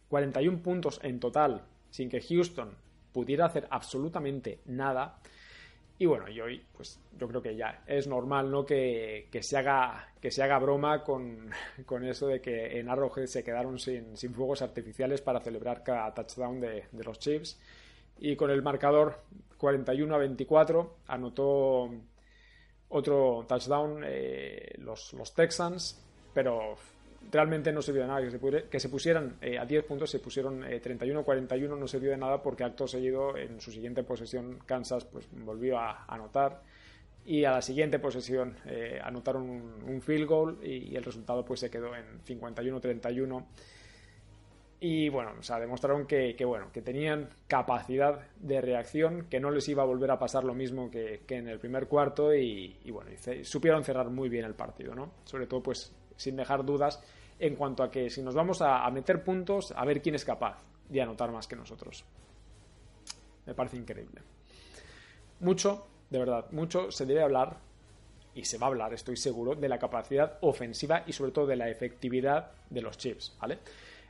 41 0.09 0.63
puntos 0.63 1.01
en 1.03 1.21
total 1.21 1.65
sin 1.91 2.09
que 2.09 2.21
Houston 2.21 2.77
pudiera 3.13 3.47
hacer 3.47 3.67
absolutamente 3.71 4.61
nada. 4.67 5.21
Y 5.99 6.07
bueno, 6.07 6.29
y 6.29 6.41
hoy, 6.41 6.65
pues 6.77 7.01
yo 7.19 7.27
creo 7.27 7.43
que 7.43 7.57
ya 7.57 7.83
es 7.87 8.07
normal, 8.07 8.51
¿no? 8.51 8.65
Que, 8.65 9.29
se, 9.41 9.57
haga, 9.57 10.13
que 10.21 10.31
se 10.31 10.43
haga 10.43 10.59
broma 10.59 11.03
con, 11.03 11.51
eso 12.05 12.29
de 12.29 12.41
que 12.41 12.79
en 12.79 12.89
Arrowhead 12.89 13.27
se 13.27 13.43
quedaron 13.43 13.79
sin, 13.79 14.17
fuegos 14.33 14.63
artificiales 14.63 15.21
para 15.21 15.41
celebrar 15.41 15.83
cada 15.83 16.15
touchdown 16.15 16.61
de, 16.61 16.85
de 16.93 17.05
los 17.05 17.19
Chiefs. 17.19 17.59
Y 18.21 18.37
con 18.37 18.51
el 18.51 18.63
marcador 18.63 19.23
41 19.59 20.15
a 20.15 20.19
24 20.19 20.99
anotó 21.09 21.91
otro 22.89 23.45
touchdown 23.47 24.03
eh, 24.05 24.75
los, 24.79 25.13
los, 25.13 25.35
Texans, 25.35 26.03
pero 26.33 26.77
realmente 27.31 27.73
no 27.73 27.83
sirvió 27.83 28.03
de 28.03 28.09
nada 28.09 28.21
que 28.71 28.81
se, 28.81 28.89
pusieran 28.89 29.37
eh, 29.41 29.59
a 29.59 29.65
10 29.65 29.85
puntos, 29.85 30.11
se 30.11 30.19
pusieron 30.19 30.63
31-41, 30.63 31.53
eh, 31.53 31.69
no 31.69 31.87
sirvió 31.87 32.11
de 32.11 32.17
nada 32.17 32.43
porque 32.43 32.65
acto 32.65 32.87
seguido 32.87 33.37
en 33.37 33.61
su 33.61 33.71
siguiente 33.71 34.03
posesión 34.03 34.59
Kansas 34.65 35.05
pues 35.05 35.29
volvió 35.33 35.79
a 35.79 36.05
anotar 36.07 36.63
y 37.27 37.45
a 37.45 37.53
la 37.53 37.63
siguiente 37.63 37.99
posesión 37.99 38.57
anotaron 39.03 39.43
un, 39.43 40.01
field 40.01 40.27
goal 40.27 40.59
y, 40.63 40.93
y, 40.93 40.97
el 40.97 41.05
resultado 41.05 41.45
pues 41.45 41.61
se 41.61 41.71
quedó 41.71 41.95
en 41.95 42.23
51-31 42.25 43.45
y 44.81 45.09
bueno, 45.09 45.33
o 45.39 45.43
sea, 45.43 45.59
demostraron 45.59 46.07
que, 46.07 46.37
bueno, 46.45 46.71
que 46.73 46.83
tenían 46.83 47.29
capacidad 47.49 48.29
de 48.39 48.61
reacción, 48.61 49.27
que 49.29 49.41
no 49.41 49.51
les 49.51 49.69
iba 49.69 49.83
a 49.83 49.87
volver 49.87 50.11
a 50.13 50.19
pasar 50.21 50.45
lo 50.45 50.55
mismo 50.55 50.89
que, 50.89 51.21
en 51.29 51.49
el 51.49 51.59
primer 51.59 51.89
cuarto 51.89 52.33
y, 52.33 52.77
bueno, 52.91 53.11
supieron 53.43 53.83
cerrar 53.83 54.09
muy 54.11 54.29
bien 54.29 54.45
el 54.45 54.55
partido, 54.55 54.95
¿no? 54.95 55.15
Sobre 55.25 55.49
todo, 55.49 55.63
pues, 55.63 55.93
sin 56.19 56.37
dejar 56.37 56.67
dudas 56.67 57.01
en 57.39 57.57
cuanto 57.57 57.83
a 57.83 57.91
que 57.91 58.11
si 58.11 58.21
nos 58.21 58.35
vamos 58.35 58.61
a, 58.61 58.91
meter 58.91 59.25
puntos, 59.25 59.73
a 59.75 59.85
ver 59.85 60.03
quién 60.03 60.15
es 60.15 60.25
capaz 60.25 60.63
de 60.89 61.01
anotar 61.01 61.33
más 61.33 61.47
que 61.47 61.57
nosotros. 61.57 62.05
Me 63.47 63.55
parece 63.55 63.77
increíble. 63.77 64.21
Mucho, 65.41 65.87
de 66.11 66.19
verdad, 66.19 66.51
mucho 66.51 66.91
se 66.91 67.07
debe 67.07 67.23
hablar 67.23 67.57
y 68.35 68.45
se 68.45 68.59
va 68.59 68.67
a 68.67 68.71
hablar, 68.71 68.93
estoy 68.93 69.17
seguro, 69.17 69.55
de 69.55 69.69
la 69.69 69.79
capacidad 69.79 70.39
ofensiva 70.43 71.05
y 71.07 71.13
sobre 71.13 71.33
todo 71.33 71.47
de 71.47 71.57
la 71.57 71.71
efectividad 71.71 72.51
de 72.69 72.83
los 72.83 72.99
chips, 72.99 73.37
¿vale? 73.41 73.59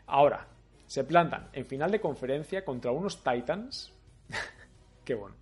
Ahora, 0.07 0.49
se 0.87 1.05
plantan 1.05 1.51
en 1.53 1.67
final 1.67 1.91
de 1.91 2.01
conferencia 2.01 2.65
contra 2.65 2.91
unos 2.91 3.23
Titans 3.23 3.93
que 5.05 5.15
bueno, 5.15 5.37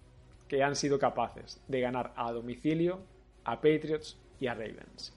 que 0.48 0.62
han 0.62 0.76
sido 0.76 0.98
capaces 0.98 1.62
de 1.68 1.80
ganar 1.80 2.12
a 2.16 2.32
domicilio 2.32 3.00
a 3.44 3.56
Patriots 3.56 4.18
y 4.40 4.48
a 4.48 4.54
Ravens. 4.54 5.15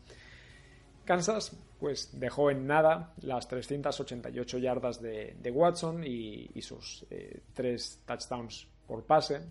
Kansas 1.10 1.58
pues 1.80 2.20
dejó 2.20 2.52
en 2.52 2.68
nada 2.68 3.16
las 3.24 3.48
388 3.48 4.60
yardas 4.60 5.02
de, 5.02 5.52
Watson 5.52 6.04
y, 6.04 6.62
sus 6.62 7.04
eh, 7.10 7.42
tres 7.52 8.04
touchdowns 8.06 8.68
por 8.86 9.04
pase, 9.06 9.42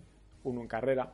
uno 0.45 0.61
en 0.61 0.67
carrera. 0.69 1.13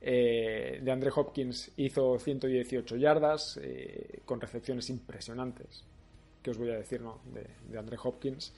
Eh, 0.00 0.80
de 0.82 0.90
Andre 0.90 1.10
Hopkins 1.14 1.70
hizo 1.76 2.18
118 2.18 2.96
yardas 2.96 3.60
eh, 3.62 4.22
con 4.24 4.40
recepciones 4.40 4.88
impresionantes 4.88 5.84
que 6.42 6.52
os 6.52 6.56
voy 6.56 6.70
a 6.70 6.78
decir, 6.78 7.02
¿no? 7.02 7.20
De, 7.34 7.46
de 7.70 7.78
Andre 7.78 7.98
Hopkins. 8.02 8.54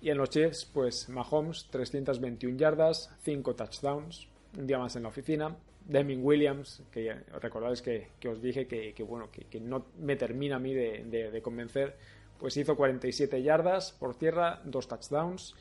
Y 0.00 0.08
en 0.08 0.16
los 0.16 0.30
Chiefs, 0.30 0.70
pues 0.72 1.10
Mahomes, 1.10 1.66
321 1.70 2.56
yardas, 2.56 3.10
5 3.24 3.54
touchdowns, 3.56 4.26
un 4.56 4.66
día 4.66 4.78
más 4.78 4.96
en 4.96 5.02
la 5.02 5.10
oficina. 5.10 5.54
Deming 5.86 6.24
Williams, 6.24 6.82
que 6.90 7.14
recordáis 7.40 7.80
que, 7.80 8.10
os 8.28 8.42
dije 8.42 8.66
que, 8.66 9.02
bueno, 9.04 9.30
que, 9.30 9.60
no 9.60 9.86
me 9.98 10.16
termina 10.16 10.56
a 10.56 10.58
mí 10.58 10.74
de, 10.74 11.40
convencer, 11.42 11.96
pues 12.38 12.56
hizo 12.56 12.76
47 12.76 13.42
yardas 13.42 13.92
por 13.92 14.16
tierra, 14.16 14.60
dos 14.64 14.88
touchdowns. 14.88 15.54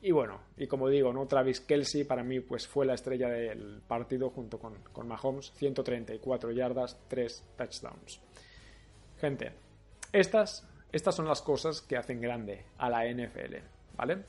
Y 0.00 0.12
bueno, 0.12 0.40
y 0.56 0.66
como 0.66 0.88
digo, 0.88 1.12
¿no? 1.12 1.26
Travis 1.26 1.60
Kelsey 1.60 2.04
para 2.04 2.22
mí 2.22 2.40
pues 2.40 2.68
fue 2.68 2.84
la 2.84 2.94
estrella 2.94 3.28
del 3.28 3.80
partido 3.86 4.28
junto 4.30 4.58
con, 4.58 4.74
con 4.92 5.08
Mahomes, 5.08 5.50
134 5.52 6.52
yardas, 6.52 6.98
3 7.08 7.44
touchdowns. 7.56 8.20
Gente, 9.18 9.52
estas, 10.12 10.68
estas 10.92 11.14
son 11.14 11.26
las 11.26 11.40
cosas 11.40 11.80
que 11.80 11.96
hacen 11.96 12.20
grande 12.20 12.66
a 12.76 12.90
la 12.90 13.10
NFL, 13.10 13.56
¿vale? 13.96 14.24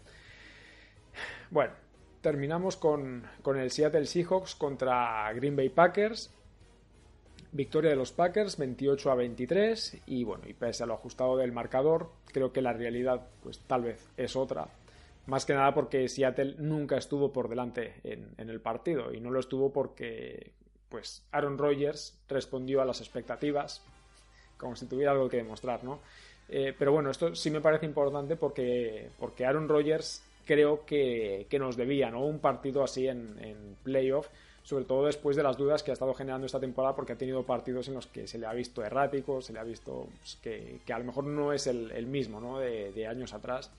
Bueno, 1.51 1.73
terminamos 2.25 2.75
con, 2.75 3.21
con 3.43 3.55
el 3.59 3.69
Seattle 3.69 4.07
Seahawks 4.07 4.55
contra 4.55 5.31
Green 5.33 5.55
Bay 5.55 5.69
Packers. 5.69 6.33
Victoria 7.51 7.91
de 7.91 7.95
los 7.95 8.11
Packers 8.13 8.57
28 8.57 9.11
a 9.11 9.13
23 9.13 9.97
y 10.07 10.23
bueno, 10.23 10.43
y 10.47 10.53
pese 10.53 10.81
a 10.81 10.87
lo 10.87 10.95
ajustado 10.95 11.37
del 11.37 11.51
marcador, 11.51 12.09
creo 12.33 12.51
que 12.51 12.63
la 12.63 12.73
realidad 12.73 13.27
pues 13.43 13.59
tal 13.67 13.83
vez 13.83 14.09
es 14.17 14.35
otra. 14.35 14.69
Más 15.27 15.45
que 15.45 15.53
nada 15.53 15.75
porque 15.75 16.09
Seattle 16.09 16.55
nunca 16.57 16.97
estuvo 16.97 17.31
por 17.31 17.47
delante 17.47 17.93
en, 18.03 18.49
el 18.49 18.59
partido 18.59 19.13
y 19.13 19.19
no 19.19 19.29
lo 19.29 19.39
estuvo 19.39 19.71
porque 19.71 20.51
pues 20.89 21.27
Aaron 21.31 21.59
Rodgers 21.59 22.17
respondió 22.27 22.81
a 22.81 22.85
las 22.85 23.01
expectativas 23.01 23.83
como 24.57 24.75
si 24.75 24.87
tuviera 24.87 25.11
algo 25.11 25.29
que 25.29 25.37
demostrar, 25.37 25.83
¿no? 25.83 25.99
Eh, 26.49 26.73
pero 26.75 26.91
bueno, 26.91 27.11
esto 27.11 27.35
sí 27.35 27.51
me 27.51 27.61
parece 27.61 27.85
importante 27.85 28.35
porque, 28.35 29.11
porque 29.19 29.45
Aaron 29.45 29.69
Rodgers 29.69 30.23
creo 30.45 30.85
que, 30.85 31.47
que 31.49 31.59
nos 31.59 31.75
debía, 31.75 32.11
¿no? 32.11 32.25
Un 32.25 32.39
partido 32.39 32.83
así 32.83 33.07
en, 33.07 33.37
en 33.41 33.75
playoff 33.83 34.29
sobre 34.65 34.85
todo 34.85 35.05
después 35.05 35.37
de 35.37 35.43
las 35.43 35.57
dudas 35.57 35.83
que 35.83 35.91
ha 35.91 35.93
estado 35.93 36.15
generando 36.15 36.47
esta 36.47 36.59
temporada, 36.59 36.95
porque 36.95 37.13
ha 37.13 37.17
tenido 37.17 37.45
partidos 37.45 37.87
en 37.87 37.93
los 37.93 38.07
que 38.07 38.27
se 38.27 38.39
le 38.39 38.47
ha 38.47 38.53
visto 38.53 38.83
errático, 38.83 39.39
se 39.39 39.53
le 39.53 39.59
ha 39.59 39.63
visto 39.63 40.07
pues, 40.19 40.39
que, 40.41 40.79
que, 40.83 40.91
a 40.91 40.97
lo 40.97 41.05
mejor 41.05 41.25
no 41.25 41.53
es 41.53 41.67
el, 41.67 42.07
mismo 42.07 42.41
¿no? 42.41 42.57
de, 42.57 42.91
de, 42.91 43.05
años 43.05 43.31
atrás. 43.35 43.69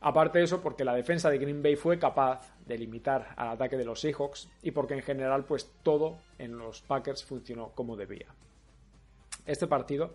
Aparte 0.00 0.40
de 0.40 0.46
eso, 0.46 0.60
porque 0.60 0.84
la 0.84 0.96
defensa 0.96 1.30
de 1.30 1.38
Green 1.38 1.62
Bay 1.62 1.76
fue 1.76 1.96
capaz 1.96 2.52
de 2.66 2.76
limitar 2.76 3.34
al 3.36 3.50
ataque 3.50 3.76
de 3.76 3.84
los 3.84 4.00
Seahawks 4.00 4.48
y 4.64 4.72
porque 4.72 4.94
en 4.94 5.02
general 5.02 5.44
pues 5.44 5.70
todo 5.84 6.18
en 6.38 6.58
los 6.58 6.82
Packers 6.82 7.22
funcionó 7.22 7.70
como 7.76 7.96
debía. 7.96 8.26
Este 9.46 9.68
partido 9.68 10.14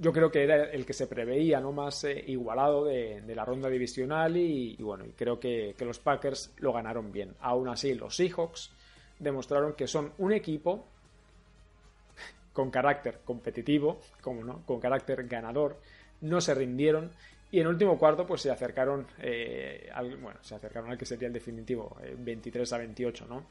yo 0.00 0.12
creo 0.12 0.30
que 0.30 0.42
era 0.42 0.64
el 0.70 0.84
que 0.84 0.92
se 0.92 1.06
preveía 1.06 1.60
no 1.60 1.72
más 1.72 2.04
eh, 2.04 2.24
igualado 2.26 2.86
de, 2.86 3.22
la 3.34 3.44
ronda 3.44 3.68
divisional 3.68 4.36
y, 4.36 4.76
bueno 4.80 5.04
y 5.04 5.10
creo 5.10 5.38
que, 5.38 5.74
que, 5.76 5.84
los 5.84 5.98
Packers 5.98 6.52
lo 6.58 6.72
ganaron 6.72 7.12
bien 7.12 7.34
aún 7.40 7.68
así 7.68 7.94
los 7.94 8.16
Seahawks 8.16 8.72
demostraron 9.18 9.74
que 9.74 9.86
son 9.86 10.12
un 10.18 10.32
equipo 10.32 10.86
con 12.52 12.70
carácter 12.70 13.20
competitivo, 13.24 14.00
como 14.20 14.42
no, 14.42 14.66
con 14.66 14.80
carácter 14.80 15.26
ganador, 15.26 15.78
no 16.22 16.40
se 16.40 16.54
rindieron 16.54 17.10
y 17.52 17.60
en 17.60 17.66
último 17.66 17.98
cuarto 17.98 18.26
pues 18.26 18.42
se 18.42 18.50
acercaron 18.50 19.06
eh, 19.18 19.88
al, 19.92 20.16
bueno, 20.16 20.38
se 20.42 20.54
acercaron 20.54 20.90
al 20.90 20.98
que 20.98 21.06
sería 21.06 21.28
el 21.28 21.34
definitivo, 21.34 21.96
eh, 22.02 22.14
23 22.18 22.72
a 22.72 22.78
28, 22.78 23.26
¿no? 23.28 23.46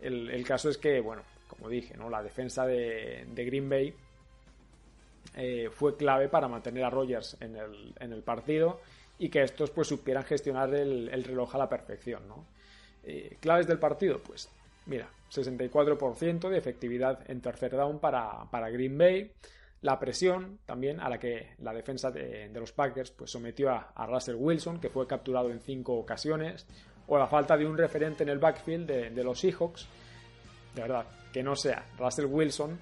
El, 0.00 0.30
el, 0.30 0.44
caso 0.44 0.68
es 0.68 0.78
que, 0.78 1.00
bueno, 1.00 1.22
como 1.46 1.68
dije, 1.68 1.96
¿no? 1.96 2.10
La 2.10 2.22
defensa 2.22 2.66
de, 2.66 3.24
de 3.32 3.44
Green 3.44 3.68
Bay 3.68 3.94
eh, 5.34 5.70
fue 5.72 5.96
clave 5.96 6.28
para 6.28 6.48
mantener 6.48 6.84
a 6.84 6.90
Rogers 6.90 7.36
en 7.40 7.56
el, 7.56 7.94
en 7.98 8.12
el, 8.12 8.22
partido 8.22 8.80
y 9.18 9.28
que 9.28 9.42
estos 9.42 9.70
pues 9.70 9.88
supieran 9.88 10.24
gestionar 10.24 10.74
el, 10.74 11.08
el 11.08 11.24
reloj 11.24 11.54
a 11.54 11.58
la 11.58 11.68
perfección, 11.68 12.26
¿no? 12.28 12.46
Eh, 13.04 13.36
claves 13.40 13.66
del 13.66 13.78
partido, 13.78 14.20
pues 14.22 14.48
Mira, 14.86 15.08
64% 15.30 16.48
de 16.48 16.58
efectividad 16.58 17.30
en 17.30 17.40
tercer 17.40 17.72
down 17.72 17.98
para, 18.00 18.44
para, 18.50 18.68
Green 18.70 18.98
Bay. 18.98 19.32
La 19.80 19.98
presión 19.98 20.58
también 20.66 21.00
a 21.00 21.08
la 21.08 21.18
que 21.18 21.54
la 21.58 21.72
defensa 21.72 22.10
de, 22.10 22.50
los 22.54 22.72
Packers 22.72 23.12
pues, 23.12 23.30
sometió 23.30 23.70
a, 23.70 24.06
Russell 24.06 24.36
Wilson, 24.36 24.80
que 24.80 24.88
fue 24.88 25.06
capturado 25.06 25.50
en 25.50 25.60
cinco 25.60 25.94
ocasiones. 25.94 26.66
O 27.06 27.18
la 27.18 27.26
falta 27.26 27.56
de 27.56 27.66
un 27.66 27.76
referente 27.76 28.22
en 28.22 28.28
el 28.28 28.38
backfield 28.38 28.86
de 28.86 29.24
los 29.24 29.40
Seahawks. 29.40 29.86
De 30.74 30.82
verdad, 30.82 31.06
que 31.32 31.42
no 31.42 31.54
sea 31.54 31.84
Russell 31.98 32.26
Wilson 32.26 32.78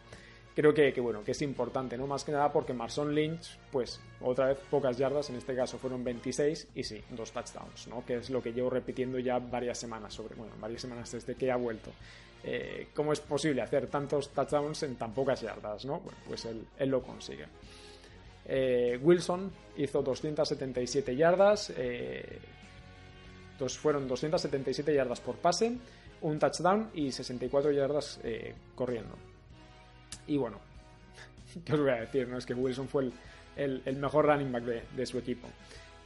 creo 0.61 0.75
que, 0.75 1.01
bueno, 1.01 1.23
que 1.25 1.31
es 1.31 1.41
importante, 1.41 1.97
¿no? 1.97 2.07
Más 2.07 2.23
que 2.23 2.33
nada 2.33 2.53
porque 2.53 2.75
Marson 2.75 3.15
Lynch, 3.15 3.57
pues 3.73 3.99
otra 4.21 4.49
vez 4.49 4.59
pocas 4.71 4.99
yardas, 4.99 5.31
en 5.31 5.37
este 5.37 5.55
caso 5.55 5.79
fueron 5.79 6.05
26 6.05 6.69
y 6.75 6.83
sí, 6.83 7.03
dos 7.11 7.33
touchdowns, 7.33 7.89
¿no? 7.89 8.05
Que 8.05 8.17
es 8.17 8.29
lo 8.29 8.43
que 8.43 8.53
llevo 8.53 8.69
repitiendo 8.69 9.19
ya 9.19 9.39
varias 9.39 9.79
semanas 9.79 10.13
sobre, 10.13 10.35
bueno, 10.35 10.53
varias 10.61 10.83
semanas 10.83 11.11
desde 11.11 11.35
que 11.35 11.51
ha 11.51 11.57
vuelto. 11.57 11.91
Eh, 12.45 12.89
¿Cómo 12.95 13.13
es 13.13 13.21
posible 13.21 13.63
hacer 13.63 13.87
tantos 13.87 14.31
touchdowns 14.31 14.83
en 14.83 14.97
tan 14.97 15.15
pocas 15.15 15.41
yardas, 15.41 15.87
no? 15.87 16.01
Bueno, 16.01 16.19
pues 16.27 16.45
él, 16.45 16.91
lo 16.91 17.03
consigue. 17.03 17.47
Eh, 18.45 18.99
Wilson 19.01 19.51
hizo 19.79 20.03
277 20.03 21.17
yardas, 21.17 21.73
eh, 21.75 22.39
dos, 23.59 23.79
fueron 23.79 24.07
277 24.07 24.95
yardas 24.95 25.21
por 25.21 25.37
pase, 25.37 25.75
un 26.21 26.39
touchdown 26.39 26.91
y 26.93 27.13
64 27.13 27.73
yardas 27.73 28.21
corriendo. 28.75 29.30
Y 30.27 30.37
bueno, 30.37 30.59
¿qué 31.65 31.73
os 31.73 31.81
voy 31.81 31.91
a 31.91 32.01
decir? 32.01 32.29
No? 32.29 32.39
Es 32.39 32.47
que 32.47 32.55
Wilson 32.55 32.89
fue 32.89 33.11
el, 33.57 33.97
mejor 33.97 34.27
running 34.27 34.53
back 34.53 34.65
de, 34.65 35.07
su 35.07 35.19
equipo. 35.19 35.49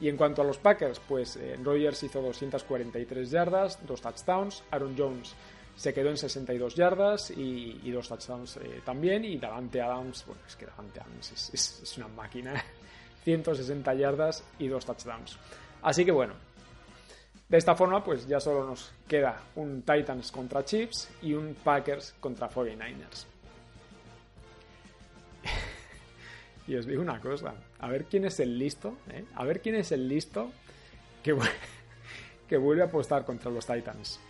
Y 0.01 0.09
en 0.09 0.17
cuanto 0.17 0.43
a 0.43 0.45
los 0.45 0.59
Packers, 0.59 1.01
pues 1.01 1.37
eh, 1.37 1.57
Rogers 1.63 2.03
hizo 2.03 2.21
243 2.21 3.31
yardas, 3.31 3.79
dos 3.87 4.01
touchdowns, 4.01 4.65
Aaron 4.71 4.95
Jones 4.99 5.35
se 5.77 5.93
quedó 5.93 6.11
en 6.11 6.17
62 6.17 6.75
yardas 6.75 7.31
y, 7.31 7.91
dos 7.91 8.09
touchdowns 8.09 8.57
eh, 8.59 8.81
también, 8.85 9.25
y 9.25 9.39
Davante 9.39 9.81
Adams, 9.81 10.25
bueno, 10.27 10.43
es 10.47 10.57
que 10.57 10.67
Davante 10.67 11.01
Adams 11.01 11.33
es, 11.33 11.51
es, 11.53 11.83
es 11.83 11.99
una 11.99 12.09
máquina, 12.09 12.65
160 13.25 13.95
yardas 13.95 14.45
y 14.59 14.69
dos 14.69 14.85
touchdowns. 14.85 15.39
Así 15.83 16.05
que 16.05 16.13
bueno, 16.13 16.35
de 17.49 17.59
esta 17.59 17.75
forma, 17.75 18.03
pues 18.03 18.27
ya 18.27 18.41
solo 18.41 18.67
nos 18.67 18.91
queda 19.07 19.41
un 19.57 19.83
Titans 19.83 20.33
contra 20.33 20.65
Chiefs 20.65 21.09
y 21.23 21.35
un 21.35 21.55
Packers 21.55 22.15
contra 22.19 22.49
49ers. 22.51 23.27
Y 26.67 26.77
os 26.77 26.87
digo 26.87 27.03
una 27.03 27.21
cosa, 27.21 27.55
a 27.79 27.89
ver 27.89 28.05
quién 28.05 28.25
es 28.25 28.41
el 28.41 28.59
listo, 28.59 28.97
¿eh? 29.11 29.25
a 29.35 29.45
ver 29.45 29.61
quién 29.61 29.75
es 29.75 29.93
el 29.93 30.09
listo 30.09 30.51
que, 31.23 31.37
que 32.49 32.57
vuelve 32.57 32.83
a 32.83 32.87
apostar 32.87 33.25
contra 33.25 33.51
los 33.51 33.67
Titans. 33.67 34.21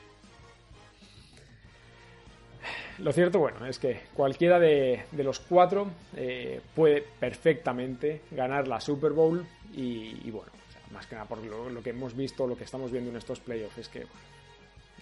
Lo 2.99 3.13
cierto, 3.13 3.41
bueno, 3.41 3.67
es 3.67 3.79
que 3.79 4.03
cualquiera 4.15 4.61
de, 4.61 5.05
de 5.11 5.25
los 5.25 5.41
cuatro 5.41 5.91
eh, 6.17 6.61
puede 6.75 7.03
perfectamente 7.03 8.23
ganar 8.31 8.69
la 8.69 8.81
Super 8.81 9.13
Bowl 9.13 9.45
y, 9.73 10.31
bueno, 10.31 10.53
más 10.93 11.07
que 11.07 11.17
nada 11.17 11.27
por 11.27 11.39
lo, 11.39 11.83
que 11.83 11.91
hemos 11.91 12.17
visto, 12.17 12.47
lo 12.47 12.57
que 12.57 12.63
estamos 12.63 12.93
viendo 12.93 13.11
en 13.11 13.17
estos 13.17 13.41
playoffs, 13.41 13.79
es 13.79 13.89
que 13.89 14.07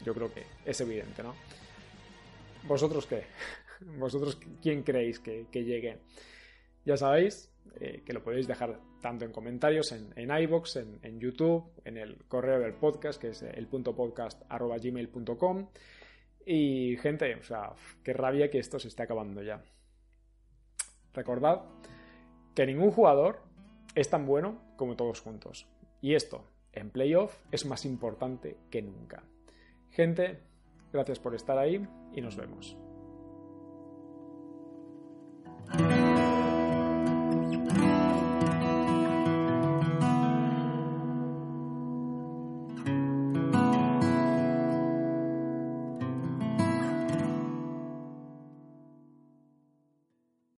yo 0.05 0.15
creo 0.15 0.33
que 0.33 0.45
es 0.65 0.81
evidente, 0.81 1.23
¿no? 1.23 1.35
¿Vosotros 2.65 3.07
qué? 3.07 3.25
¿Vosotros 3.99 4.39
quién 4.63 4.83
creéis 4.83 5.19
que, 5.19 5.47
que 5.53 5.65
llegue? 5.65 5.99
Ya 6.85 6.97
sabéis 6.97 7.53
eh, 7.81 8.03
que 8.05 8.13
lo 8.13 8.23
podéis 8.23 8.47
dejar 8.47 8.81
tanto 9.01 9.25
en 9.25 9.33
comentarios 9.33 9.93
en, 9.93 10.13
en 10.17 10.37
iBox, 10.43 10.77
en, 10.77 11.21
YouTube, 11.21 11.73
en 11.85 11.97
el 11.97 12.25
correo 12.27 12.61
del 12.61 12.75
podcast, 12.75 13.21
que 13.21 13.29
es 13.29 13.43
el 13.43 13.67
punto. 13.69 13.95
Y 16.45 16.97
gente, 16.99 17.35
o 17.37 17.43
sea, 17.43 17.73
qué 18.03 18.13
rabia 18.13 18.51
que 18.51 18.59
esto 18.59 18.79
se 18.79 18.89
esté 18.89 19.05
acabando 19.05 19.43
ya. 19.43 19.63
Recordad 21.15 21.63
que 22.55 22.67
ningún 22.67 22.91
jugador 22.91 23.43
es 23.95 24.09
tan 24.09 24.27
bueno 24.27 24.61
como 24.77 24.97
todos 24.97 25.21
juntos. 25.21 25.69
Y 26.01 26.15
esto, 26.15 26.45
en 26.73 26.91
playoff, 26.91 27.37
es 27.51 27.65
más 27.67 27.85
importante 27.85 28.57
que 28.71 28.83
nunca. 28.83 29.23
Gente, 29.91 30.41
gracias 30.93 31.19
por 31.19 31.35
estar 31.35 31.59
ahí 31.59 31.87
y 32.15 32.21
nos 32.21 32.37
vemos. 32.37 32.77